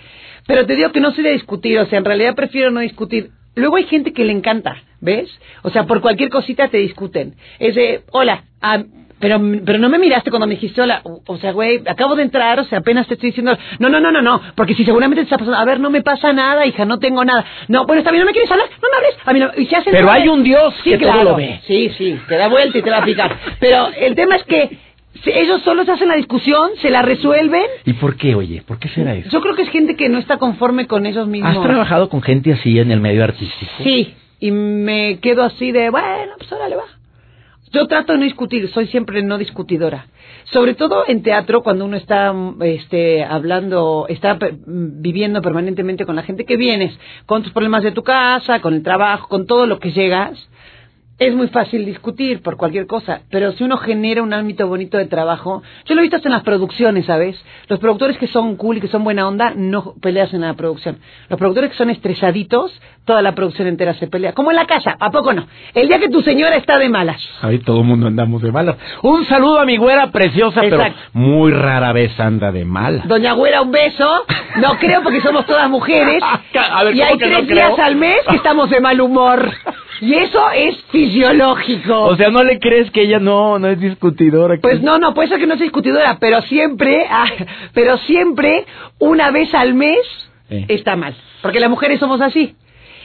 Pero 0.47 0.65
te 0.65 0.75
digo 0.75 0.91
que 0.91 0.99
no 0.99 1.11
soy 1.11 1.23
de 1.23 1.31
discutir, 1.31 1.79
o 1.79 1.85
sea, 1.87 1.97
en 1.99 2.05
realidad 2.05 2.35
prefiero 2.35 2.71
no 2.71 2.79
discutir. 2.79 3.31
Luego 3.55 3.77
hay 3.77 3.85
gente 3.85 4.13
que 4.13 4.25
le 4.25 4.31
encanta, 4.33 4.75
¿ves? 5.01 5.29
O 5.63 5.69
sea, 5.69 5.85
por 5.85 6.01
cualquier 6.01 6.29
cosita 6.29 6.67
te 6.67 6.77
discuten. 6.77 7.35
Es 7.59 7.73
de, 7.75 8.01
hola, 8.11 8.43
ah, 8.61 8.83
pero, 9.19 9.39
pero 9.65 9.79
no 9.79 9.89
me 9.89 9.97
miraste 9.97 10.29
cuando 10.29 10.47
me 10.47 10.55
dijiste 10.55 10.81
hola. 10.81 11.01
O, 11.25 11.37
sea, 11.37 11.51
güey, 11.51 11.81
acabo 11.85 12.15
de 12.15 12.23
entrar, 12.23 12.59
o 12.59 12.63
sea, 12.65 12.79
apenas 12.79 13.07
te 13.07 13.13
estoy 13.15 13.29
diciendo, 13.29 13.57
no, 13.79 13.89
no, 13.89 13.99
no, 13.99 14.11
no, 14.11 14.21
no, 14.21 14.41
porque 14.55 14.75
si 14.75 14.83
seguramente 14.85 15.21
te 15.21 15.25
está 15.25 15.37
pasando, 15.37 15.57
a 15.57 15.65
ver, 15.65 15.79
no 15.79 15.89
me 15.89 16.01
pasa 16.01 16.33
nada, 16.33 16.65
hija, 16.65 16.85
no 16.85 16.99
tengo 16.99 17.23
nada. 17.23 17.45
No, 17.67 17.85
bueno, 17.85 17.99
está 17.99 18.11
bien, 18.11 18.21
no 18.21 18.25
me 18.27 18.33
quieres 18.33 18.51
hablar, 18.51 18.67
no 18.81 18.89
me 18.89 18.97
hables. 18.97 19.15
A 19.25 19.33
mí 19.33 19.39
no, 19.39 19.51
y 19.57 19.65
se 19.67 19.75
hacen 19.75 19.93
Pero 19.93 20.11
hay 20.11 20.27
un 20.27 20.43
Dios 20.43 20.73
Sí, 20.83 20.91
que 20.91 20.97
todo 20.97 21.11
claro. 21.11 21.29
lo 21.31 21.35
ve. 21.37 21.61
Sí, 21.65 21.91
sí, 21.97 22.19
te 22.27 22.35
da 22.35 22.47
vuelta 22.47 22.77
y 22.77 22.81
te 22.81 22.89
va 22.89 22.97
a 22.97 23.05
picar. 23.05 23.35
Pero 23.59 23.87
el 23.97 24.15
tema 24.15 24.35
es 24.35 24.43
que 24.43 24.77
ellos 25.25 25.61
solos 25.63 25.87
hacen 25.87 26.07
la 26.09 26.15
discusión, 26.15 26.71
se 26.81 26.89
la 26.89 27.01
resuelven. 27.01 27.63
¿Y 27.85 27.93
por 27.93 28.17
qué, 28.17 28.35
oye? 28.35 28.61
¿Por 28.67 28.79
qué 28.79 28.89
será 28.89 29.15
eso? 29.15 29.29
Yo 29.29 29.41
creo 29.41 29.55
que 29.55 29.63
es 29.63 29.69
gente 29.69 29.95
que 29.95 30.09
no 30.09 30.19
está 30.19 30.37
conforme 30.37 30.87
con 30.87 31.05
ellos 31.05 31.27
mismos. 31.27 31.55
¿Has 31.55 31.63
trabajado 31.63 32.09
con 32.09 32.21
gente 32.21 32.53
así 32.53 32.77
en 32.79 32.91
el 32.91 32.99
medio 32.99 33.23
artístico? 33.23 33.71
Sí, 33.83 34.13
y 34.39 34.51
me 34.51 35.19
quedo 35.19 35.43
así 35.43 35.71
de, 35.71 35.89
bueno, 35.89 36.33
pues 36.37 36.51
órale, 36.51 36.75
va. 36.75 36.83
Yo 37.75 37.87
trato 37.87 38.13
de 38.13 38.19
no 38.19 38.23
discutir, 38.23 38.69
soy 38.69 38.87
siempre 38.87 39.21
no 39.21 39.37
discutidora. 39.37 40.07
Sobre 40.45 40.75
todo 40.75 41.03
en 41.09 41.23
teatro, 41.23 41.61
cuando 41.61 41.83
uno 41.83 41.97
está 41.97 42.31
mm, 42.31 42.63
este, 42.63 43.21
hablando, 43.25 44.05
está 44.07 44.35
mm, 44.35 45.01
viviendo 45.01 45.41
permanentemente 45.41 46.05
con 46.05 46.15
la 46.15 46.23
gente 46.23 46.45
que 46.45 46.55
vienes, 46.55 46.97
con 47.25 47.43
tus 47.43 47.51
problemas 47.51 47.83
de 47.83 47.91
tu 47.91 48.01
casa, 48.01 48.61
con 48.61 48.75
el 48.75 48.81
trabajo, 48.81 49.27
con 49.27 49.45
todo 49.45 49.67
lo 49.67 49.79
que 49.79 49.91
llegas, 49.91 50.39
es 51.17 51.33
muy 51.33 51.47
fácil 51.47 51.85
discutir 51.85 52.41
por 52.41 52.57
cualquier 52.57 52.87
cosa, 52.87 53.21
pero 53.31 53.53
si 53.53 53.63
uno 53.63 53.77
genera 53.77 54.21
un 54.21 54.33
ámbito 54.33 54.67
bonito 54.67 54.97
de 54.97 55.05
trabajo, 55.05 55.63
yo 55.85 55.95
lo 55.95 56.01
he 56.01 56.03
visto 56.03 56.17
hasta 56.17 56.27
en 56.27 56.33
las 56.33 56.43
producciones, 56.43 57.05
¿sabes? 57.05 57.41
Los 57.69 57.79
productores 57.79 58.17
que 58.17 58.27
son 58.27 58.57
cool 58.57 58.77
y 58.77 58.81
que 58.81 58.89
son 58.89 59.03
buena 59.05 59.25
onda 59.25 59.53
no 59.55 59.93
peleas 60.01 60.33
en 60.33 60.41
la 60.41 60.53
producción. 60.55 60.97
Los 61.29 61.39
productores 61.39 61.71
que 61.71 61.77
son 61.77 61.89
estresaditos, 61.89 62.81
toda 63.05 63.21
la 63.21 63.33
producción 63.33 63.67
entera 63.67 63.93
se 63.93 64.07
pelea. 64.07 64.33
Como 64.33 64.51
en 64.51 64.57
la 64.57 64.65
casa, 64.65 64.97
¿a 64.99 65.09
poco 65.09 65.31
no? 65.31 65.47
El 65.73 65.87
día 65.87 65.99
que 65.99 66.09
tu 66.09 66.21
señora 66.21 66.57
está 66.57 66.77
de 66.77 66.89
malas. 66.89 67.21
Ahí 67.41 67.59
todo 67.59 67.79
el 67.79 67.85
mundo 67.85 68.07
andamos 68.07 68.41
de 68.41 68.51
malas. 68.51 68.75
Un 69.01 69.23
saludo 69.25 69.59
a 69.59 69.65
mi 69.65 69.77
güera 69.77 70.11
preciosa, 70.11 70.65
Exacto. 70.65 70.95
pero 71.13 71.25
muy 71.25 71.51
rara 71.53 71.93
vez 71.93 72.19
anda 72.19 72.51
de 72.51 72.65
malas. 72.65 73.07
Doña 73.07 73.33
Güera, 73.33 73.61
un 73.61 73.71
beso. 73.71 74.25
No 74.57 74.77
creo 74.79 75.01
porque 75.01 75.21
somos 75.21 75.45
todas 75.45 75.69
mujeres. 75.69 76.21
A 76.71 76.83
ver, 76.83 76.95
y 76.95 76.99
¿cómo 76.99 77.09
hay 77.11 77.17
no 77.17 77.25
tres 77.25 77.47
días 77.47 77.79
al 77.79 77.95
mes 77.95 78.17
que 78.29 78.35
estamos 78.35 78.69
de 78.69 78.81
mal 78.81 78.99
humor. 78.99 79.49
Y 80.01 80.13
eso 80.13 80.49
es 80.51 80.75
fisiológico. 80.91 82.03
O 82.03 82.15
sea, 82.15 82.29
¿no 82.29 82.43
le 82.43 82.59
crees 82.59 82.91
que 82.91 83.01
ella 83.03 83.19
no, 83.19 83.57
no 83.59 83.67
es 83.67 83.79
discutidora? 83.79 84.57
Pues 84.61 84.81
no, 84.81 84.97
no, 84.99 85.13
puede 85.13 85.29
ser 85.29 85.39
que 85.39 85.47
no 85.47 85.55
sea 85.55 85.63
discutidora, 85.63 86.17
pero 86.19 86.41
siempre, 86.43 87.05
ah, 87.09 87.25
pero 87.73 87.97
siempre, 87.99 88.65
una 88.99 89.31
vez 89.31 89.53
al 89.53 89.73
mes, 89.73 89.99
Eh. 90.49 90.65
está 90.69 90.95
mal. 90.95 91.15
Porque 91.41 91.59
las 91.59 91.69
mujeres 91.69 91.99
somos 91.99 92.21
así. 92.21 92.55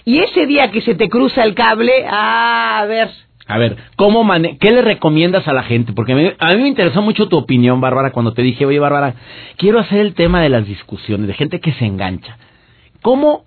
Y 0.04 0.18
ese 0.18 0.46
día 0.46 0.70
que 0.70 0.80
se 0.80 0.94
te 0.94 1.08
cruza 1.08 1.44
el 1.44 1.54
cable, 1.54 1.92
ah, 2.08 2.80
a 2.80 2.86
ver. 2.86 3.10
A 3.46 3.58
ver, 3.58 3.76
¿cómo 3.96 4.22
mane 4.22 4.58
¿qué 4.58 4.70
le 4.70 4.80
recomiendas 4.82 5.48
a 5.48 5.52
la 5.52 5.62
gente? 5.64 5.92
Porque 5.92 6.14
me- 6.14 6.36
a 6.38 6.54
mí 6.54 6.62
me 6.62 6.68
interesó 6.68 7.02
mucho 7.02 7.28
tu 7.28 7.36
opinión, 7.36 7.80
Bárbara, 7.80 8.12
cuando 8.12 8.32
te 8.32 8.42
dije, 8.42 8.64
oye, 8.64 8.78
Bárbara, 8.78 9.14
quiero 9.56 9.78
hacer 9.80 10.00
el 10.00 10.14
tema 10.14 10.40
de 10.40 10.48
las 10.50 10.66
discusiones, 10.66 11.26
de 11.26 11.34
gente 11.34 11.58
que 11.60 11.72
se 11.72 11.84
engancha. 11.84 12.36
¿Cómo, 13.02 13.44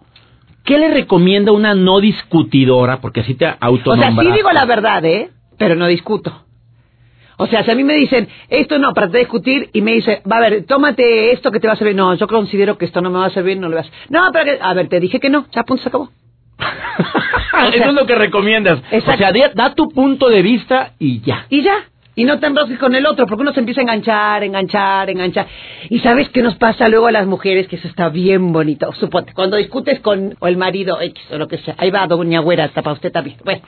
qué 0.64 0.78
le 0.78 0.90
recomienda 0.90 1.52
una 1.52 1.74
no 1.76 2.00
discutidora? 2.00 3.02
Porque 3.02 3.22
así 3.22 3.36
te 3.36 3.46
O 3.92 3.96
sea, 4.02 4.10
sí 4.12 4.16
digo 4.38 4.52
la 4.52 4.66
verdad, 4.66 5.04
¿eh? 5.06 5.30
Pero 5.58 5.76
no 5.76 5.88
discuto. 5.88 6.44
O 7.38 7.48
sea, 7.48 7.64
si 7.64 7.72
a 7.72 7.76
mí 7.76 7.84
me 7.84 7.96
dicen, 7.96 8.28
esto 8.48 8.78
no, 8.78 8.94
para 8.94 9.08
discutir, 9.08 9.70
y 9.74 9.82
me 9.82 9.94
dice, 9.94 10.22
va 10.32 10.38
a 10.38 10.42
ver, 10.42 10.66
tómate 10.66 11.32
esto 11.32 11.52
que 11.52 11.60
te 11.60 11.68
va 11.68 11.74
a 11.74 11.76
servir. 11.76 11.96
No, 11.96 12.14
yo 12.16 12.28
considero 12.28 12.78
que 12.78 12.86
esto 12.86 13.02
no 13.02 13.10
me 13.10 13.20
va 13.20 13.26
a 13.26 13.30
servir, 13.32 13.58
no 13.60 13.70
lo 13.70 13.76
vas. 13.78 13.92
No, 14.10 14.22
pero, 14.32 14.46
que- 14.46 14.60
a 14.62 14.74
ver, 14.74 14.88
te 14.88 15.00
dije 15.00 15.20
que 15.20 15.30
no, 15.30 15.46
ya, 15.52 15.64
punto, 15.64 15.84
se 15.84 15.90
acabó. 15.90 16.10
Eso 17.74 17.90
es 17.90 17.94
lo 17.94 18.06
que 18.06 18.16
recomiendas. 18.16 18.80
Exacto. 18.92 19.26
O 19.26 19.34
sea, 19.34 19.52
da 19.54 19.74
tu 19.74 19.90
punto 19.90 20.30
de 20.30 20.42
vista 20.42 20.94
y 21.00 21.22
ya. 21.22 21.46
Y 21.50 21.64
ya. 21.64 21.76
Y 22.16 22.26
no 22.26 22.40
te 22.40 22.46
enrosques 22.48 22.78
con 22.78 22.94
el 22.94 23.06
otro, 23.08 23.26
porque 23.26 23.42
uno 23.42 23.54
se 23.54 23.60
empieza 23.60 23.82
a 23.82 23.84
enganchar, 23.84 24.44
enganchar, 24.44 25.10
enganchar. 25.10 25.48
Y 25.90 26.00
sabes 26.00 26.30
qué 26.30 26.44
nos 26.44 26.56
pasa 26.56 26.88
luego 26.88 27.08
a 27.08 27.12
las 27.12 27.26
mujeres, 27.26 27.68
que 27.68 27.78
eso 27.78 27.88
está 27.88 28.10
bien 28.10 28.52
bonito. 28.54 28.92
Suponte, 28.94 29.34
cuando 29.34 29.58
discutes 29.58 30.00
con 30.00 30.36
o 30.40 30.48
el 30.48 30.58
marido 30.58 31.02
X 31.02 31.24
o 31.32 31.38
lo 31.38 31.48
que 31.48 31.58
sea, 31.58 31.76
ahí 31.80 31.90
va 31.90 32.06
doña 32.06 32.40
güera, 32.42 32.66
está 32.66 32.82
para 32.84 32.94
usted 32.94 33.12
también. 33.12 33.38
Bueno, 33.44 33.62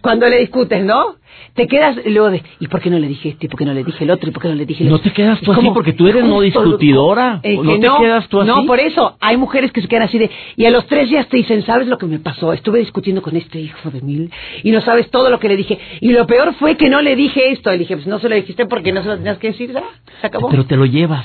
cuando 0.00 0.28
le 0.28 0.38
discutes, 0.38 0.84
¿no? 0.84 1.16
Te 1.54 1.66
quedas 1.66 1.96
luego 2.04 2.30
de, 2.30 2.42
¿y 2.60 2.66
por 2.68 2.80
qué 2.80 2.90
no 2.90 2.98
le 2.98 3.06
dije 3.08 3.30
este? 3.30 3.46
¿Y 3.46 3.48
por 3.48 3.58
qué 3.58 3.64
no 3.64 3.72
le 3.74 3.82
dije 3.84 4.02
el 4.04 4.10
otro? 4.10 4.28
¿Y 4.28 4.32
por 4.32 4.42
qué 4.42 4.48
no 4.48 4.54
le 4.54 4.64
dije 4.66 4.82
el 4.84 4.90
No 4.90 4.96
otro? 4.96 5.10
te 5.10 5.14
quedas 5.14 5.40
tú 5.40 5.52
así 5.52 5.60
como, 5.60 5.74
porque 5.74 5.92
tú 5.92 6.06
eres 6.08 6.24
no 6.24 6.40
discutidora. 6.40 7.40
eh, 7.42 7.56
¿O 7.58 7.62
que 7.62 7.78
no 7.78 7.96
te 7.98 8.02
quedas 8.04 8.28
tú 8.28 8.40
así? 8.40 8.48
No, 8.48 8.64
por 8.66 8.80
eso. 8.80 9.16
Hay 9.20 9.36
mujeres 9.36 9.72
que 9.72 9.80
se 9.80 9.88
quedan 9.88 10.04
así 10.04 10.18
de, 10.18 10.30
y 10.56 10.64
a 10.66 10.70
los 10.70 10.86
tres 10.86 11.08
días 11.10 11.28
te 11.28 11.36
dicen, 11.36 11.64
¿sabes 11.64 11.86
lo 11.88 11.98
que 11.98 12.06
me 12.06 12.18
pasó? 12.18 12.52
Estuve 12.52 12.80
discutiendo 12.80 13.22
con 13.22 13.36
este 13.36 13.60
hijo 13.60 13.90
de 13.90 14.00
mil 14.00 14.30
y 14.62 14.70
no 14.70 14.80
sabes 14.80 15.10
todo 15.10 15.30
lo 15.30 15.38
que 15.38 15.48
le 15.48 15.56
dije. 15.56 15.78
Y 16.00 16.12
lo 16.12 16.26
peor 16.26 16.54
fue 16.54 16.76
que 16.76 16.88
no 16.88 17.02
le 17.02 17.14
dije 17.16 17.50
esto. 17.52 17.70
Le 17.70 17.78
dije, 17.88 17.96
pues 17.96 18.06
no 18.06 18.18
se 18.18 18.28
lo 18.28 18.34
dijiste 18.34 18.66
porque 18.66 18.92
no 18.92 19.02
se 19.02 19.08
lo 19.08 19.16
tenías 19.16 19.38
que 19.38 19.48
decir, 19.48 19.72
se 20.20 20.26
acabó. 20.26 20.48
Pero 20.50 20.66
te 20.66 20.76
lo 20.76 20.84
llevas. 20.86 21.24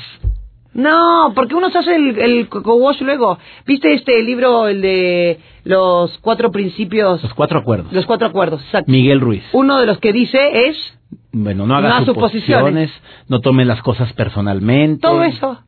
No, 0.73 1.33
porque 1.35 1.53
uno 1.53 1.69
se 1.69 1.77
hace 1.77 1.95
el, 1.95 2.17
el 2.19 2.49
co-wash 2.49 2.99
luego. 3.01 3.37
¿Viste 3.67 3.93
este 3.93 4.23
libro, 4.23 4.67
el 4.67 4.81
de 4.81 5.39
los 5.65 6.17
cuatro 6.19 6.51
principios? 6.51 7.21
Los 7.21 7.33
cuatro 7.35 7.59
acuerdos. 7.59 7.93
Los 7.93 8.05
cuatro 8.07 8.27
acuerdos, 8.27 8.63
exacto. 8.63 8.91
Miguel 8.91 9.19
Ruiz. 9.21 9.43
Uno 9.53 9.79
de 9.79 9.85
los 9.85 9.99
que 9.99 10.11
dice 10.11 10.39
es 10.69 10.99
Bueno, 11.31 11.67
no 11.67 11.75
hagas 11.75 11.99
No 11.99 12.05
suposiciones, 12.07 12.91
no 13.27 13.39
tomes 13.41 13.67
las 13.67 13.81
cosas 13.83 14.11
personalmente. 14.13 15.01
todo 15.01 15.23
eso. 15.23 15.59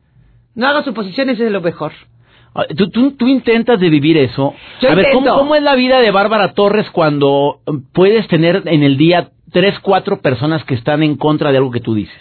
No 0.56 0.66
hagas 0.66 0.84
suposiciones, 0.84 1.38
es 1.38 1.52
lo 1.52 1.60
mejor. 1.60 1.92
Ah, 2.54 2.64
¿Tú, 2.76 2.88
tú, 2.90 3.12
tú 3.12 3.28
intentas 3.28 3.78
de 3.78 3.90
vivir 3.90 4.16
eso. 4.16 4.54
Yo 4.80 4.90
a 4.90 4.94
ver, 4.94 5.08
¿cómo. 5.12 5.34
¿cómo 5.36 5.54
es 5.54 5.62
la 5.62 5.74
vida 5.76 6.00
de 6.00 6.10
Bárbara 6.10 6.54
Torres 6.54 6.90
cuando 6.90 7.60
eh, 7.66 7.72
puedes 7.92 8.26
tener 8.28 8.62
en 8.64 8.82
el 8.82 8.96
día 8.96 9.28
tres, 9.52 9.78
cuatro 9.80 10.20
personas 10.20 10.64
que 10.64 10.74
están 10.74 11.02
en 11.02 11.16
contra 11.16 11.50
de 11.52 11.58
algo 11.58 11.70
que 11.70 11.80
tú 11.80 11.94
dices? 11.94 12.14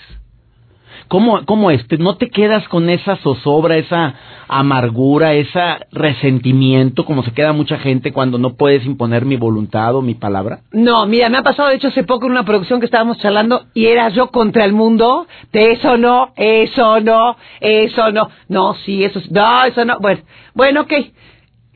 ¿Cómo, 1.07 1.45
cómo 1.45 1.69
es? 1.69 1.87
¿Te- 1.87 1.99
¿No 1.99 2.15
te 2.17 2.29
quedas 2.31 2.67
con 2.67 2.89
esa 2.89 3.15
zozobra, 3.17 3.77
esa 3.77 4.15
amargura, 4.47 5.33
ese 5.33 5.59
resentimiento, 5.91 7.05
como 7.05 7.21
se 7.23 7.31
queda 7.31 7.53
mucha 7.53 7.77
gente 7.77 8.11
cuando 8.11 8.39
no 8.39 8.55
puedes 8.55 8.83
imponer 8.85 9.23
mi 9.23 9.35
voluntad 9.35 9.95
o 9.95 10.01
mi 10.01 10.15
palabra? 10.15 10.61
No, 10.71 11.05
mira, 11.05 11.29
me 11.29 11.37
ha 11.37 11.43
pasado 11.43 11.69
de 11.69 11.75
hecho 11.75 11.89
hace 11.89 12.03
poco 12.05 12.25
en 12.25 12.31
una 12.31 12.43
producción 12.45 12.79
que 12.79 12.87
estábamos 12.87 13.19
charlando 13.19 13.65
y 13.75 13.85
era 13.85 14.09
yo 14.09 14.31
contra 14.31 14.65
el 14.65 14.73
mundo, 14.73 15.27
de 15.53 15.73
eso 15.73 15.95
no, 15.97 16.31
eso 16.37 16.99
no, 17.01 17.37
eso 17.59 18.11
no, 18.11 18.29
no, 18.49 18.73
sí, 18.83 19.03
eso, 19.03 19.19
sí, 19.19 19.27
no, 19.31 19.63
eso 19.65 19.85
no, 19.85 19.99
bueno, 19.99 20.21
bueno, 20.55 20.81
ok. 20.81 20.93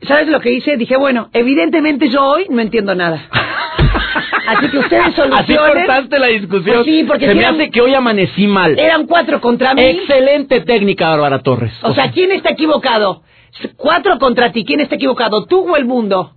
¿Sabes 0.08 0.28
lo 0.28 0.40
que 0.40 0.50
hice? 0.50 0.76
Dije, 0.76 0.96
bueno, 0.96 1.28
evidentemente 1.34 2.08
yo 2.08 2.24
hoy 2.24 2.46
no 2.50 2.60
entiendo 2.62 2.94
nada. 2.96 3.28
Así 4.48 4.68
que 4.68 4.78
ustedes 4.78 5.04
Así 5.06 5.16
solucionen. 5.16 5.74
cortaste 5.86 6.18
la 6.18 6.26
discusión. 6.28 6.76
Pues 6.76 6.86
sí, 6.86 7.04
porque 7.04 7.26
Se 7.26 7.32
si 7.32 7.36
me 7.38 7.42
eran- 7.44 7.54
hace 7.56 7.70
que 7.70 7.80
hoy 7.80 7.94
amanecí 7.94 8.46
mal. 8.46 8.78
Eran 8.78 9.06
cuatro 9.06 9.40
contra 9.40 9.74
mí. 9.74 9.82
Excelente 9.82 10.60
técnica, 10.60 11.10
Bárbara 11.10 11.40
Torres. 11.42 11.72
O 11.82 11.92
sea, 11.94 12.10
¿quién 12.10 12.32
está 12.32 12.50
equivocado? 12.50 13.22
Cuatro 13.76 14.18
contra 14.18 14.52
ti, 14.52 14.64
¿quién 14.64 14.80
está 14.80 14.94
equivocado? 14.94 15.46
¿Tú 15.46 15.70
o 15.70 15.76
el 15.76 15.84
mundo? 15.84 16.32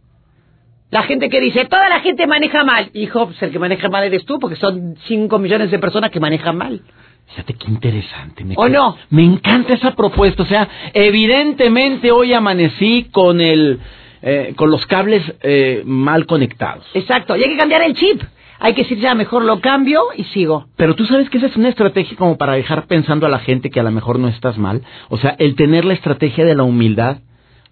La 0.92 1.04
gente 1.04 1.30
que 1.30 1.40
dice, 1.42 1.66
toda 1.66 1.90
la 1.90 2.02
gente 2.02 2.28
maneja 2.28 2.64
mal. 2.64 2.90
Hijo, 2.94 3.26
pues 3.28 3.42
el 3.42 3.52
que 3.52 3.58
maneja 3.60 3.90
mal 3.90 4.04
eres 4.04 4.26
tú, 4.26 4.40
porque 4.40 4.56
son 4.58 4.96
cinco 5.08 5.40
millones 5.40 5.72
de 5.72 5.80
personas 5.80 6.12
que 6.12 6.20
manejan 6.20 6.56
mal. 6.58 6.82
Fíjate 7.28 7.54
qué 7.54 7.66
interesante. 7.68 8.44
Me 8.44 8.54
¿O 8.58 8.68
no? 8.70 8.98
Me 9.10 9.24
encanta 9.24 9.74
esa 9.74 9.96
propuesta. 9.96 10.44
O 10.44 10.46
sea, 10.46 10.68
evidentemente 10.94 12.12
hoy 12.12 12.34
amanecí 12.34 13.08
con 13.12 13.40
el, 13.42 13.80
eh, 14.24 14.54
con 14.56 14.72
los 14.72 14.86
cables 14.88 15.22
eh, 15.42 15.84
mal 15.86 16.26
conectados. 16.26 16.86
Exacto, 16.96 17.36
y 17.36 17.44
hay 17.44 17.50
que 17.50 17.58
cambiar 17.58 17.84
el 17.84 17.94
chip. 17.94 18.22
Hay 18.60 18.74
que 18.76 18.84
decir, 18.84 18.98
ya 19.00 19.14
mejor 19.14 19.44
lo 19.44 19.60
cambio 19.60 20.02
y 20.16 20.24
sigo. 20.26 20.68
Pero 20.78 20.96
tú 20.96 21.06
sabes 21.06 21.30
que 21.30 21.38
esa 21.38 21.48
es 21.48 21.58
una 21.58 21.68
estrategia 21.68 22.16
como 22.16 22.38
para 22.38 22.54
dejar 22.54 22.86
pensando 22.88 23.26
a 23.26 23.30
la 23.30 23.40
gente 23.40 23.70
que 23.70 23.82
a 23.82 23.84
lo 23.84 23.92
mejor 23.92 24.20
no 24.20 24.30
estás 24.30 24.58
mal. 24.58 24.82
O 25.10 25.18
sea, 25.18 25.36
el 25.38 25.56
tener 25.56 25.84
la 25.84 25.94
estrategia 25.96 26.46
de 26.46 26.56
la 26.56 26.64
humildad 26.64 27.18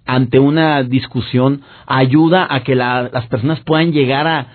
ante 0.05 0.39
una 0.39 0.83
discusión 0.83 1.61
ayuda 1.87 2.45
a 2.49 2.63
que 2.63 2.75
la- 2.75 3.09
las 3.13 3.25
personas 3.27 3.61
puedan 3.61 3.93
llegar 3.93 4.27
a, 4.27 4.47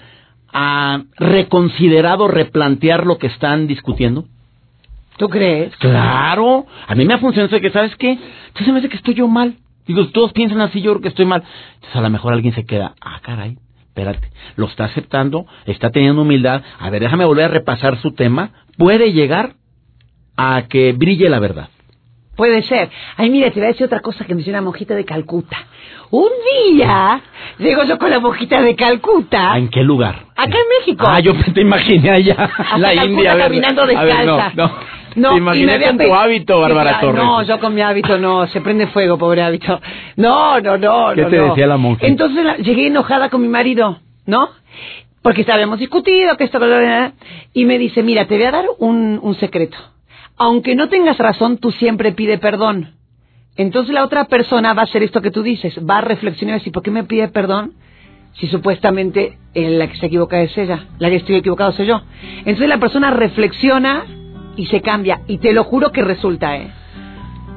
a 0.53 1.05
reconsiderar 1.17 2.21
o 2.21 2.29
replantear 2.29 3.07
lo 3.07 3.17
que 3.17 3.29
están 3.29 3.67
discutiendo. 3.67 4.27
¿Tú 5.17 5.31
crees? 5.31 5.75
Claro, 5.77 6.67
a 6.87 6.95
mí 6.95 7.07
me 7.07 7.15
ha 7.15 7.19
funcionado 7.19 7.47
eso 7.47 7.57
de 7.57 7.63
que, 7.63 7.71
¿sabes 7.71 7.97
qué? 7.97 8.19
Entonces 8.49 8.73
me 8.75 8.81
hace 8.81 8.91
que 8.91 8.97
estoy 8.99 9.15
yo 9.15 9.27
mal. 9.29 9.55
Digo, 9.87 10.07
todos 10.09 10.33
piensan 10.33 10.61
así, 10.61 10.81
yo 10.81 10.93
creo 10.93 11.03
que 11.03 11.09
estoy 11.09 11.27
mal. 11.27 11.43
Entonces 11.75 11.97
a 11.97 12.01
lo 12.01 12.11
mejor 12.11 12.33
alguien 12.33 12.55
se 12.55 12.65
queda, 12.65 12.95
ah, 13.01 13.21
caray, 13.23 13.57
espérate, 13.89 14.31
lo 14.57 14.67
está 14.67 14.85
aceptando, 14.85 15.47
está 15.67 15.91
teniendo 15.91 16.23
humildad. 16.23 16.63
A 16.79 16.91
ver, 16.91 17.01
déjame 17.03 17.25
volver 17.25 17.47
a 17.47 17.49
repasar 17.49 17.97
su 17.99 18.13
tema. 18.13 18.51
Puede 18.77 19.13
llegar 19.13 19.55
a 20.37 20.63
que 20.69 20.93
brille 20.93 21.29
la 21.29 21.39
verdad. 21.39 21.69
Puede 22.37 22.63
ser. 22.65 22.91
Ay, 23.17 23.31
mira, 23.31 23.51
te 23.51 23.61
voy 23.61 23.65
a 23.65 23.73
decir 23.73 23.87
otra 23.87 24.01
cosa 24.01 24.27
que 24.27 24.35
me 24.35 24.39
dice 24.41 24.51
una 24.51 24.61
monjita 24.61 24.95
de 24.95 25.07
Calcuta. 25.07 25.57
Un 26.11 26.29
día 26.71 27.21
llego 27.59 27.85
yo 27.85 27.99
con 27.99 28.11
la 28.11 28.21
monjita 28.21 28.61
de 28.61 28.77
Calcuta. 28.77 29.57
¿En 29.57 29.69
qué 29.71 29.83
lugar? 29.83 30.27
Acá 30.37 30.59
en 30.59 30.69
México. 30.81 31.07
Ah, 31.09 31.21
yo 31.21 31.33
te 31.55 31.63
imaginé 31.63 32.11
allá, 32.11 32.35
Hasta 32.59 32.77
la 32.77 32.89
Calcuta 32.95 33.05
India. 33.07 33.33
a 33.33 33.35
ver, 33.37 33.45
caminando 33.45 33.83
a 33.83 33.87
ver, 33.87 33.97
descalza. 33.97 34.53
no, 34.55 34.67
no. 34.69 34.75
No, 35.17 35.31
te 35.31 35.39
imaginé 35.39 35.81
con 35.81 35.99
tu 35.99 36.15
hábito, 36.15 36.61
Bárbara 36.61 37.01
Torres. 37.01 37.25
No, 37.25 37.43
yo 37.43 37.59
con 37.59 37.75
mi 37.75 37.81
hábito 37.81 38.19
no, 38.19 38.47
se 38.49 38.61
prende 38.61 38.87
fuego, 38.89 39.17
pobre 39.19 39.43
hábito. 39.43 39.81
No, 40.17 40.61
no, 40.61 40.77
no. 40.77 41.15
¿Qué 41.15 41.23
no, 41.23 41.29
te 41.29 41.39
no. 41.39 41.49
decía 41.49 41.67
la 41.67 41.79
monja? 41.79 42.07
Entonces 42.07 42.59
llegué 42.59 42.87
enojada 42.89 43.31
con 43.31 43.41
mi 43.41 43.49
marido, 43.49 43.99
¿no? 44.27 44.51
Porque 45.23 45.45
habíamos 45.51 45.79
discutido 45.79 46.37
que 46.37 46.45
esto, 46.45 46.61
y 47.53 47.65
me 47.65 47.79
dice, 47.79 48.03
mira, 48.03 48.27
te 48.27 48.37
voy 48.37 48.45
a 48.45 48.51
dar 48.53 48.67
un, 48.79 49.19
un 49.21 49.35
secreto. 49.37 49.77
Aunque 50.37 50.75
no 50.75 50.89
tengas 50.89 51.19
razón, 51.19 51.59
tú 51.59 51.73
siempre 51.73 52.13
pide 52.13 52.39
perdón. 52.39 52.93
Entonces 53.57 53.95
la 53.95 54.05
otra 54.05 54.27
persona 54.27 54.75
va 54.75 54.83
a 54.83 54.85
hacer 54.85 55.03
esto 55.03 55.23
que 55.23 55.31
tú 55.31 55.43
dices, 55.43 55.79
va 55.79 55.99
a 55.99 56.03
reflexionar 56.03 56.57
y 56.57 56.59
decir, 56.59 56.73
¿por 56.73 56.83
qué 56.83 56.91
me 56.91 57.05
pide 57.05 57.29
perdón? 57.29 57.73
Si 58.35 58.47
supuestamente 58.49 59.39
la 59.55 59.87
que 59.87 59.97
se 59.97 60.07
equivoca 60.07 60.41
es 60.43 60.57
ella, 60.59 60.85
la 60.99 61.09
que 61.09 61.17
estoy 61.17 61.37
equivocado 61.37 61.73
soy 61.73 61.87
yo. 61.87 62.03
Entonces 62.41 62.69
la 62.69 62.79
persona 62.79 63.11
reflexiona 63.11 64.05
y 64.57 64.67
se 64.67 64.81
cambia. 64.81 65.21
Y 65.27 65.39
te 65.39 65.53
lo 65.53 65.65
juro 65.65 65.93
que 65.93 66.03
resulta, 66.03 66.57
¿eh? 66.57 66.71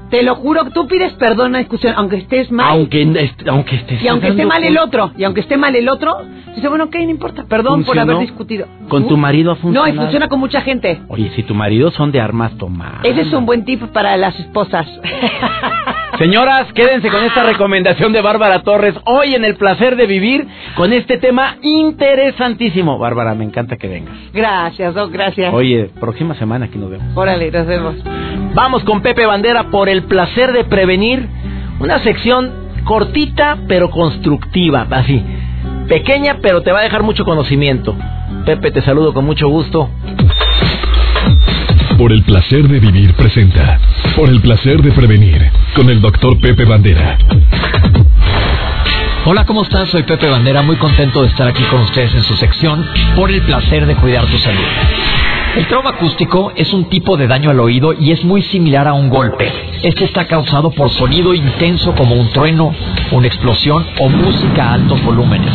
Te 0.10 0.24
lo 0.24 0.34
juro, 0.36 0.66
tú 0.74 0.88
pides 0.88 1.14
perdón 1.14 1.48
en 1.48 1.52
la 1.54 1.60
discusión, 1.60 1.94
aunque 1.96 2.16
estés 2.18 2.52
mal. 2.52 2.66
Aunque, 2.72 3.04
est- 3.04 3.48
aunque 3.48 3.76
estés 3.76 4.02
y 4.02 4.08
aunque 4.08 4.30
esté 4.30 4.44
mal 4.44 4.64
el 4.64 4.76
otro, 4.80 5.12
y 5.16 5.24
aunque 5.24 5.42
esté 5.42 5.56
mal 5.56 5.76
el 5.76 5.88
otro, 5.88 6.18
dice, 6.56 6.68
bueno, 6.68 6.86
ok, 6.86 6.96
no 6.96 7.10
importa, 7.12 7.44
perdón 7.48 7.84
por 7.84 8.00
haber 8.00 8.18
discutido. 8.18 8.66
¿Con 8.88 9.08
tu 9.08 9.18
marido 9.18 9.52
ha 9.52 9.54
No, 9.54 9.60
y 9.60 9.62
funcionado? 9.62 10.02
funciona 10.02 10.28
con 10.28 10.40
mucha 10.40 10.62
gente. 10.62 11.00
Oye, 11.10 11.32
si 11.36 11.44
tu 11.44 11.54
marido 11.54 11.92
son 11.92 12.12
de 12.12 12.20
armas 12.22 12.54
tomadas. 12.58 13.02
Ese 13.04 13.22
es 13.22 13.34
un 13.34 13.46
buen 13.46 13.66
tip 13.66 13.84
para 13.94 14.18
las 14.18 14.40
esposas. 14.40 14.88
Señoras, 16.18 16.72
quédense 16.74 17.10
con 17.10 17.24
esta 17.24 17.44
recomendación 17.44 18.12
de 18.12 18.22
Bárbara 18.22 18.62
Torres 18.64 18.96
hoy 19.06 19.36
en 19.36 19.46
el 19.46 19.56
placer 19.56 19.96
de 19.96 20.06
vivir 20.06 20.48
con 20.76 20.92
este 20.92 21.18
tema 21.18 21.58
interesantísimo. 21.62 22.98
Bárbara, 22.98 23.36
me 23.36 23.46
encanta 23.46 23.78
que 23.78 23.88
vengas. 23.88 24.16
gracias, 24.34 24.94
Doc, 24.94 25.12
gracias. 25.12 25.54
Oye, 25.54 25.90
próxima 26.00 26.36
semana 26.36 26.66
aquí 26.66 26.78
nos 26.78 26.90
vemos. 26.90 27.16
Órale, 27.16 27.52
nos 27.52 27.68
vemos. 27.68 27.96
Vamos 28.54 28.84
con 28.84 29.02
Pepe 29.02 29.26
Bandera 29.26 29.66
por 29.70 29.88
el 29.88 30.04
placer 30.04 30.52
de 30.52 30.66
prevenir. 30.66 31.28
Una 31.80 32.00
sección 32.00 32.52
cortita 32.84 33.58
pero 33.68 33.90
constructiva, 33.90 34.88
así. 34.90 35.24
Pequeña 35.88 36.40
pero 36.42 36.62
te 36.62 36.72
va 36.72 36.80
a 36.80 36.84
dejar 36.84 37.04
mucho 37.04 37.24
conocimiento. 37.24 37.96
Pepe, 38.46 38.72
te 38.72 38.82
saludo 38.82 39.14
con 39.14 39.26
mucho 39.26 39.48
gusto. 39.48 39.90
Por 42.00 42.14
el 42.14 42.24
placer 42.24 42.66
de 42.70 42.80
vivir 42.80 43.14
presenta. 43.14 43.78
Por 44.16 44.30
el 44.30 44.40
placer 44.40 44.82
de 44.82 44.90
prevenir. 44.94 45.52
Con 45.76 45.90
el 45.90 46.00
doctor 46.00 46.40
Pepe 46.40 46.64
Bandera. 46.64 47.18
Hola, 49.26 49.46
¿cómo 49.46 49.64
están? 49.64 49.86
Soy 49.88 50.04
Pepe 50.04 50.30
Bandera, 50.30 50.62
muy 50.62 50.78
contento 50.78 51.24
de 51.24 51.28
estar 51.28 51.46
aquí 51.46 51.62
con 51.64 51.82
ustedes 51.82 52.16
en 52.16 52.24
su 52.24 52.36
sección 52.38 52.88
Por 53.18 53.30
el 53.30 53.42
placer 53.42 53.86
de 53.86 53.98
cuidar 53.98 54.26
tu 54.28 54.38
salud. 54.38 54.64
El 55.58 55.68
trauma 55.68 55.90
acústico 55.90 56.54
es 56.56 56.72
un 56.72 56.86
tipo 56.86 57.18
de 57.18 57.28
daño 57.28 57.50
al 57.50 57.60
oído 57.60 57.92
y 57.92 58.12
es 58.14 58.24
muy 58.24 58.44
similar 58.44 58.88
a 58.88 58.94
un 58.94 59.10
golpe. 59.10 59.52
Este 59.84 60.06
está 60.06 60.26
causado 60.26 60.72
por 60.72 60.90
sonido 60.92 61.34
intenso 61.34 61.94
como 61.96 62.16
un 62.16 62.30
trueno, 62.30 62.74
una 63.12 63.28
explosión 63.28 63.86
o 64.00 64.08
música 64.08 64.70
a 64.70 64.74
altos 64.76 65.04
volúmenes. 65.04 65.52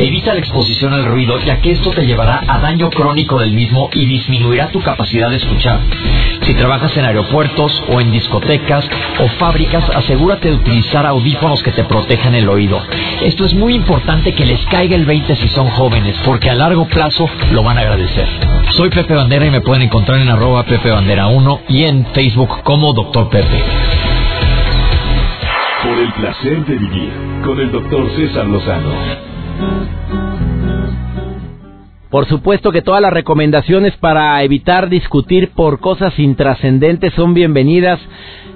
Evita 0.00 0.34
la 0.34 0.40
exposición 0.40 0.92
al 0.92 1.04
ruido 1.04 1.38
ya 1.40 1.60
que 1.60 1.70
esto 1.70 1.90
te 1.90 2.04
llevará 2.04 2.42
a 2.48 2.58
daño 2.58 2.90
crónico 2.90 3.38
del 3.38 3.52
mismo 3.52 3.90
y 3.92 4.06
disminuirá 4.06 4.68
tu 4.68 4.80
capacidad 4.82 5.30
de 5.30 5.36
escuchar. 5.36 5.80
Si 6.42 6.52
trabajas 6.54 6.96
en 6.96 7.04
aeropuertos 7.04 7.82
o 7.88 8.00
en 8.00 8.10
discotecas 8.10 8.84
o 9.20 9.28
fábricas, 9.38 9.88
asegúrate 9.90 10.50
de 10.50 10.56
utilizar 10.56 11.06
audífonos 11.06 11.62
que 11.62 11.70
te 11.70 11.84
protejan 11.84 12.34
el 12.34 12.48
oído. 12.48 12.82
Esto 13.22 13.44
es 13.44 13.54
muy 13.54 13.74
importante 13.74 14.34
que 14.34 14.44
les 14.44 14.60
caiga 14.66 14.96
el 14.96 15.06
20 15.06 15.36
si 15.36 15.48
son 15.48 15.68
jóvenes, 15.70 16.16
porque 16.24 16.50
a 16.50 16.54
largo 16.54 16.86
plazo 16.86 17.28
lo 17.52 17.62
van 17.62 17.78
a 17.78 17.82
agradecer. 17.82 18.26
Soy 18.70 18.90
Pepe 18.90 19.14
Bandera 19.14 19.46
y 19.46 19.50
me 19.50 19.60
pueden 19.60 19.82
encontrar 19.82 20.20
en 20.20 20.28
arroba 20.28 20.64
Pepe 20.64 20.90
Bandera 20.90 21.28
1 21.28 21.60
y 21.68 21.84
en 21.84 22.04
Facebook 22.06 22.62
como 22.64 22.92
Doctor 22.92 23.30
Pepe. 23.30 23.62
Por 25.84 25.98
el 25.98 26.12
placer 26.14 26.64
de 26.64 26.78
vivir. 26.78 27.12
Con 27.44 27.60
el 27.60 27.70
doctor 27.70 28.10
César 28.16 28.46
Lozano. 28.46 29.33
Por 32.14 32.28
supuesto 32.28 32.70
que 32.70 32.80
todas 32.80 33.02
las 33.02 33.12
recomendaciones 33.12 33.96
para 33.96 34.40
evitar 34.44 34.88
discutir 34.88 35.50
por 35.50 35.80
cosas 35.80 36.16
intrascendentes 36.16 37.12
son 37.14 37.34
bienvenidas. 37.34 37.98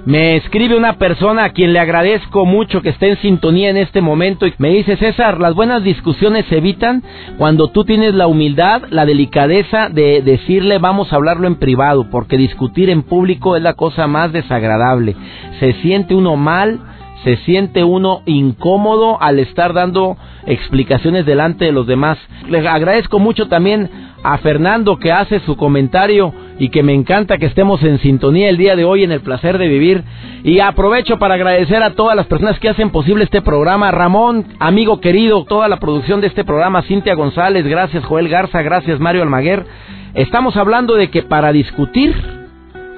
Me 0.05 0.37
escribe 0.37 0.77
una 0.77 0.93
persona 0.93 1.43
a 1.43 1.49
quien 1.49 1.73
le 1.73 1.79
agradezco 1.79 2.45
mucho 2.45 2.81
que 2.81 2.87
esté 2.87 3.09
en 3.09 3.17
sintonía 3.17 3.69
en 3.69 3.75
este 3.75 3.99
momento 3.99 4.47
y 4.47 4.53
me 4.59 4.69
dice, 4.69 4.95
César, 4.95 5.41
las 5.41 5.55
buenas 5.55 5.83
discusiones 5.83 6.45
se 6.45 6.59
evitan 6.59 7.03
cuando 7.37 7.67
tú 7.67 7.83
tienes 7.83 8.13
la 8.13 8.27
humildad, 8.27 8.83
la 8.91 9.05
delicadeza 9.05 9.89
de 9.89 10.21
decirle 10.21 10.77
vamos 10.77 11.11
a 11.11 11.17
hablarlo 11.17 11.45
en 11.45 11.55
privado, 11.55 12.09
porque 12.09 12.37
discutir 12.37 12.89
en 12.89 13.03
público 13.03 13.57
es 13.57 13.61
la 13.61 13.73
cosa 13.73 14.07
más 14.07 14.31
desagradable. 14.31 15.17
Se 15.59 15.73
siente 15.81 16.15
uno 16.15 16.37
mal, 16.37 16.79
se 17.23 17.37
siente 17.37 17.83
uno 17.83 18.21
incómodo 18.25 19.21
al 19.21 19.39
estar 19.39 19.73
dando 19.73 20.17
explicaciones 20.45 21.25
delante 21.25 21.65
de 21.65 21.71
los 21.71 21.85
demás. 21.85 22.17
Le 22.47 22.67
agradezco 22.67 23.19
mucho 23.19 23.47
también 23.47 23.89
a 24.23 24.37
Fernando 24.37 24.97
que 24.97 25.11
hace 25.11 25.39
su 25.41 25.55
comentario 25.55 26.33
y 26.57 26.69
que 26.69 26.83
me 26.83 26.93
encanta 26.93 27.37
que 27.37 27.45
estemos 27.45 27.81
en 27.83 27.99
sintonía 27.99 28.49
el 28.49 28.57
día 28.57 28.75
de 28.75 28.83
hoy 28.83 29.03
en 29.03 29.11
el 29.11 29.21
placer 29.21 29.57
de 29.57 29.67
vivir. 29.67 30.03
Y 30.43 30.59
aprovecho 30.59 31.17
para 31.19 31.35
agradecer 31.35 31.83
a 31.83 31.93
todas 31.93 32.15
las 32.15 32.27
personas 32.27 32.59
que 32.59 32.69
hacen 32.69 32.89
posible 32.89 33.23
este 33.23 33.41
programa. 33.41 33.91
Ramón, 33.91 34.45
amigo 34.59 34.99
querido, 34.99 35.45
toda 35.45 35.67
la 35.67 35.77
producción 35.77 36.21
de 36.21 36.27
este 36.27 36.43
programa, 36.43 36.81
Cintia 36.83 37.15
González, 37.15 37.65
gracias 37.65 38.05
Joel 38.05 38.29
Garza, 38.29 38.61
gracias 38.61 38.99
Mario 38.99 39.23
Almaguer. 39.23 39.65
Estamos 40.13 40.57
hablando 40.57 40.95
de 40.95 41.09
que 41.09 41.23
para 41.23 41.51
discutir 41.51 42.15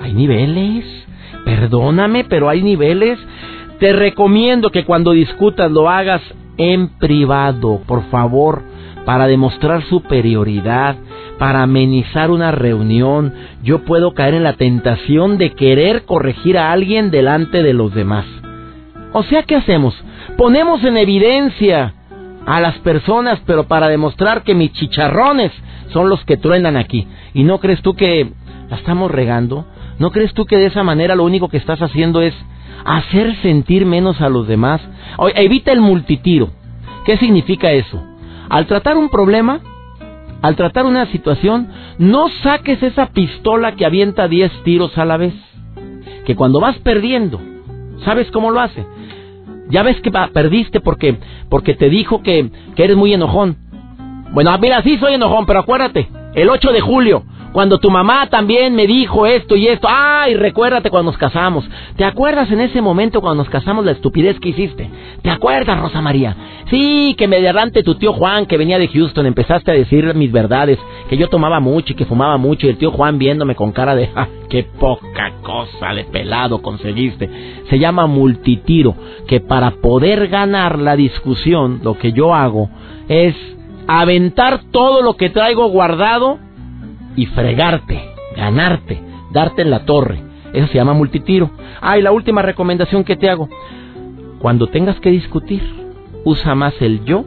hay 0.02 0.14
niveles. 0.14 0.86
Perdóname, 1.46 2.24
pero 2.24 2.50
hay 2.50 2.62
niveles. 2.62 3.20
Te 3.82 3.94
recomiendo 3.94 4.70
que 4.70 4.86
cuando 4.86 5.10
discutas 5.10 5.72
lo 5.72 5.90
hagas 5.90 6.22
en 6.58 6.90
privado, 7.00 7.82
por 7.88 8.04
favor, 8.12 8.62
para 9.06 9.26
demostrar 9.26 9.82
superioridad, 9.86 10.98
para 11.40 11.64
amenizar 11.64 12.30
una 12.30 12.52
reunión. 12.52 13.34
Yo 13.64 13.84
puedo 13.84 14.14
caer 14.14 14.36
en 14.36 14.44
la 14.44 14.54
tentación 14.54 15.40
de 15.40 15.54
querer 15.54 16.06
corregir 16.06 16.60
a 16.60 16.72
alguien 16.72 17.10
delante 17.10 17.64
de 17.64 17.74
los 17.74 17.92
demás. 17.92 18.28
O 19.14 19.24
sea, 19.24 19.42
¿qué 19.42 19.56
hacemos? 19.56 19.96
Ponemos 20.38 20.84
en 20.84 20.98
evidencia 20.98 21.96
a 22.46 22.62
las 22.62 22.78
personas, 22.82 23.42
pero 23.48 23.64
para 23.64 23.88
demostrar 23.88 24.44
que 24.44 24.54
mis 24.54 24.74
chicharrones 24.74 25.52
son 25.88 26.08
los 26.08 26.24
que 26.26 26.38
truenan 26.38 26.78
aquí. 26.78 27.08
¿Y 27.34 27.44
no 27.46 27.60
crees 27.60 27.82
tú 27.82 27.96
que 27.96 28.32
la 28.70 28.78
estamos 28.78 29.10
regando? 29.10 29.66
¿No 30.02 30.10
crees 30.10 30.34
tú 30.34 30.46
que 30.48 30.58
de 30.58 30.66
esa 30.66 30.82
manera 30.82 31.14
lo 31.14 31.24
único 31.24 31.48
que 31.48 31.58
estás 31.58 31.80
haciendo 31.80 32.24
es 32.24 32.34
hacer 32.86 33.40
sentir 33.44 33.86
menos 33.86 34.20
a 34.20 34.30
los 34.30 34.48
demás? 34.48 34.82
Evita 35.36 35.72
el 35.72 35.80
multitiro. 35.80 36.50
¿Qué 37.06 37.18
significa 37.18 37.72
eso? 37.72 38.02
Al 38.50 38.66
tratar 38.66 38.98
un 38.98 39.10
problema, 39.10 39.60
al 40.42 40.56
tratar 40.56 40.88
una 40.88 41.06
situación, 41.12 41.68
no 42.00 42.30
saques 42.42 42.82
esa 42.82 43.12
pistola 43.12 43.76
que 43.76 43.86
avienta 43.86 44.28
10 44.28 44.64
tiros 44.64 44.98
a 44.98 45.06
la 45.06 45.18
vez. 45.18 45.36
Que 46.26 46.36
cuando 46.36 46.60
vas 46.60 46.80
perdiendo, 46.80 47.40
¿sabes 48.04 48.32
cómo 48.32 48.50
lo 48.50 48.60
hace? 48.60 48.84
Ya 49.70 49.84
ves 49.84 50.02
que 50.02 50.10
perdiste 50.34 50.80
porque, 50.80 51.20
porque 51.48 51.76
te 51.76 51.90
dijo 51.90 52.24
que, 52.24 52.50
que 52.76 52.86
eres 52.86 52.98
muy 52.98 53.14
enojón. 53.14 53.56
Bueno, 54.32 54.58
mira, 54.58 54.82
sí 54.82 54.98
soy 54.98 55.14
enojón, 55.14 55.46
pero 55.46 55.60
acuérdate, 55.60 56.10
el 56.34 56.50
8 56.50 56.72
de 56.72 56.82
julio, 56.82 57.24
cuando 57.52 57.80
tu 57.80 57.90
mamá 57.90 58.28
también 58.28 58.76
me 58.76 58.88
dijo 58.88 59.26
esto 59.26 59.56
y 59.56 59.68
esto, 59.68 59.88
ay, 59.90 60.36
recuérdate 60.36 60.90
cuando 60.90 61.12
nos 61.12 61.20
casamos. 61.20 61.70
¿Te 61.98 62.06
acuerdas 62.06 62.50
en 62.52 62.62
ese 62.62 62.82
momento 62.82 63.20
cuando 63.20 63.44
nos 63.44 63.52
casamos 63.52 63.84
la 63.84 63.92
estupidez 63.92 64.40
que 64.40 64.50
hiciste? 64.50 64.90
¿Te 65.22 65.30
acuerdas, 65.30 65.80
Rosa 65.80 66.02
María? 66.02 66.36
Sí, 66.70 67.16
que 67.18 67.28
me 67.28 67.42
derrante 67.42 67.84
tu 67.84 67.96
tío 67.96 68.14
Juan 68.14 68.46
que 68.46 68.58
venía 68.58 68.80
de 68.80 68.88
Houston, 68.88 69.26
empezaste 69.26 69.72
a 69.72 69.74
decir 69.74 70.14
mis 70.16 70.32
verdades, 70.32 70.80
que 71.10 71.18
yo 71.18 71.28
tomaba 71.28 71.60
mucho 71.60 71.92
y 71.92 71.96
que 71.96 72.06
fumaba 72.06 72.38
mucho 72.38 72.68
y 72.68 72.70
el 72.70 72.78
tío 72.78 72.92
Juan 72.92 73.18
viéndome 73.18 73.56
con 73.56 73.74
cara 73.74 73.96
de, 73.96 74.10
¡ah, 74.16 74.28
qué 74.50 74.64
poca 74.64 75.34
cosa 75.42 75.94
de 75.94 76.06
pelado 76.06 76.62
conseguiste! 76.62 77.30
Se 77.70 77.80
llama 77.80 78.08
multitiro, 78.08 78.96
que 79.28 79.42
para 79.42 79.72
poder 79.72 80.30
ganar 80.30 80.80
la 80.80 80.96
discusión, 80.96 81.82
lo 81.84 81.98
que 81.98 82.14
yo 82.14 82.34
hago 82.34 82.70
es 83.10 83.36
aventar 83.88 84.62
todo 84.72 85.02
lo 85.02 85.18
que 85.18 85.30
traigo 85.30 85.68
guardado 85.68 86.40
y 87.16 87.26
fregarte, 87.28 88.14
ganarte, 88.36 89.02
darte 89.32 89.62
en 89.62 89.70
la 89.70 89.86
torre. 89.86 90.22
Eso 90.54 90.68
se 90.68 90.76
llama 90.76 90.94
multitiro. 90.94 91.50
Ah, 91.80 91.98
y 91.98 92.02
la 92.02 92.12
última 92.12 92.42
recomendación 92.42 93.04
que 93.04 93.16
te 93.16 93.30
hago. 93.30 93.50
cuando 94.40 94.66
tengas 94.68 95.00
que 95.00 95.12
discutir, 95.12 95.62
usa 96.24 96.56
más 96.56 96.74
el 96.82 97.06
yo 97.06 97.26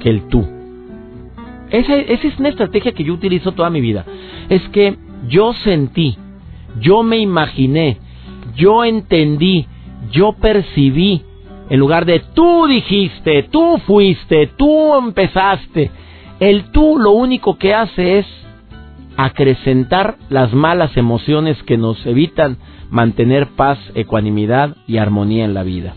que 0.00 0.10
el 0.10 0.28
tú. 0.28 0.46
Esa, 1.70 1.96
esa 1.96 2.28
es 2.28 2.38
una 2.38 2.50
estrategia 2.50 2.92
que 2.92 3.04
yo 3.04 3.14
utilizo 3.14 3.52
toda 3.52 3.70
mi 3.70 3.80
vida. 3.80 4.04
Es 4.50 4.62
que 4.68 4.96
yo 5.28 5.54
sentí, 5.54 6.18
yo 6.78 7.02
me 7.02 7.18
imaginé, 7.18 7.98
yo 8.54 8.84
entendí, 8.84 9.66
yo 10.12 10.34
percibí, 10.34 11.22
en 11.68 11.80
lugar 11.80 12.04
de 12.04 12.20
tú 12.34 12.66
dijiste, 12.66 13.44
tú 13.44 13.78
fuiste, 13.86 14.48
tú 14.56 14.94
empezaste. 14.94 15.90
El 16.38 16.70
tú 16.70 16.98
lo 16.98 17.12
único 17.12 17.56
que 17.56 17.74
hace 17.74 18.18
es 18.18 18.26
acrecentar 19.16 20.16
las 20.28 20.52
malas 20.52 20.96
emociones 20.96 21.62
que 21.64 21.76
nos 21.76 22.04
evitan 22.06 22.58
mantener 22.90 23.48
paz, 23.56 23.78
ecuanimidad 23.94 24.76
y 24.86 24.98
armonía 24.98 25.44
en 25.44 25.54
la 25.54 25.62
vida. 25.62 25.94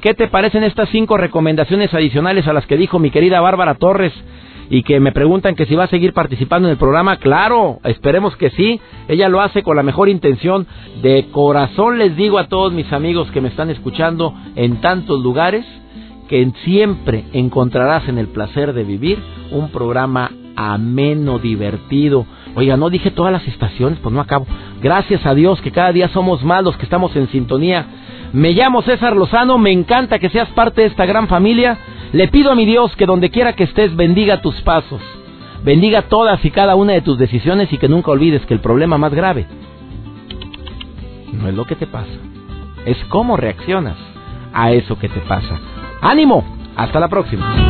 ¿Qué 0.00 0.14
te 0.14 0.28
parecen 0.28 0.64
estas 0.64 0.88
cinco 0.90 1.16
recomendaciones 1.16 1.92
adicionales 1.92 2.46
a 2.46 2.52
las 2.52 2.66
que 2.66 2.76
dijo 2.76 2.98
mi 2.98 3.10
querida 3.10 3.40
Bárbara 3.40 3.74
Torres? 3.74 4.12
y 4.72 4.84
que 4.84 5.00
me 5.00 5.10
preguntan 5.10 5.56
que 5.56 5.66
si 5.66 5.74
va 5.74 5.84
a 5.84 5.88
seguir 5.88 6.12
participando 6.12 6.68
en 6.68 6.72
el 6.72 6.78
programa, 6.78 7.16
claro, 7.16 7.80
esperemos 7.82 8.36
que 8.36 8.50
sí. 8.50 8.80
Ella 9.08 9.28
lo 9.28 9.40
hace 9.40 9.64
con 9.64 9.76
la 9.76 9.82
mejor 9.82 10.08
intención. 10.08 10.64
De 11.02 11.26
corazón 11.32 11.98
les 11.98 12.16
digo 12.16 12.38
a 12.38 12.46
todos 12.46 12.72
mis 12.72 12.90
amigos 12.92 13.28
que 13.32 13.40
me 13.40 13.48
están 13.48 13.68
escuchando 13.68 14.32
en 14.54 14.80
tantos 14.80 15.20
lugares 15.20 15.66
que 16.28 16.48
siempre 16.62 17.24
encontrarás 17.32 18.08
en 18.08 18.18
el 18.18 18.28
placer 18.28 18.72
de 18.72 18.84
vivir 18.84 19.18
un 19.50 19.70
programa 19.72 20.30
ameno, 20.54 21.40
divertido. 21.40 22.24
Oiga, 22.54 22.76
no 22.76 22.90
dije 22.90 23.10
todas 23.10 23.32
las 23.32 23.46
estaciones, 23.46 23.98
pues 24.02 24.14
no 24.14 24.20
acabo. 24.20 24.46
Gracias 24.82 25.24
a 25.24 25.34
Dios 25.34 25.60
que 25.60 25.70
cada 25.70 25.92
día 25.92 26.08
somos 26.08 26.42
más 26.44 26.64
los 26.64 26.76
que 26.76 26.84
estamos 26.84 27.14
en 27.16 27.28
sintonía. 27.28 27.86
Me 28.32 28.52
llamo 28.52 28.82
César 28.82 29.16
Lozano, 29.16 29.58
me 29.58 29.72
encanta 29.72 30.18
que 30.18 30.30
seas 30.30 30.48
parte 30.50 30.82
de 30.82 30.88
esta 30.88 31.06
gran 31.06 31.28
familia 31.28 31.78
le 32.12 32.26
pido 32.28 32.50
a 32.50 32.54
mi 32.54 32.64
Dios 32.64 32.94
que 32.96 33.06
donde 33.06 33.30
quiera 33.30 33.54
que 33.54 33.64
estés 33.64 33.94
bendiga 33.94 34.40
tus 34.42 34.60
pasos, 34.62 35.00
bendiga 35.62 36.02
todas 36.02 36.44
y 36.44 36.50
cada 36.50 36.74
una 36.74 36.92
de 36.92 37.02
tus 37.02 37.18
decisiones 37.18 37.72
y 37.72 37.78
que 37.78 37.88
nunca 37.88 38.10
olvides 38.10 38.44
que 38.46 38.54
el 38.54 38.60
problema 38.60 38.98
más 38.98 39.14
grave 39.14 39.46
no 41.32 41.48
es 41.48 41.54
lo 41.54 41.64
que 41.64 41.76
te 41.76 41.86
pasa, 41.86 42.10
es 42.84 42.96
cómo 43.08 43.36
reaccionas 43.36 43.96
a 44.52 44.72
eso 44.72 44.98
que 44.98 45.08
te 45.08 45.20
pasa. 45.20 45.58
¡Ánimo! 46.02 46.44
Hasta 46.76 46.98
la 46.98 47.08
próxima. 47.08 47.69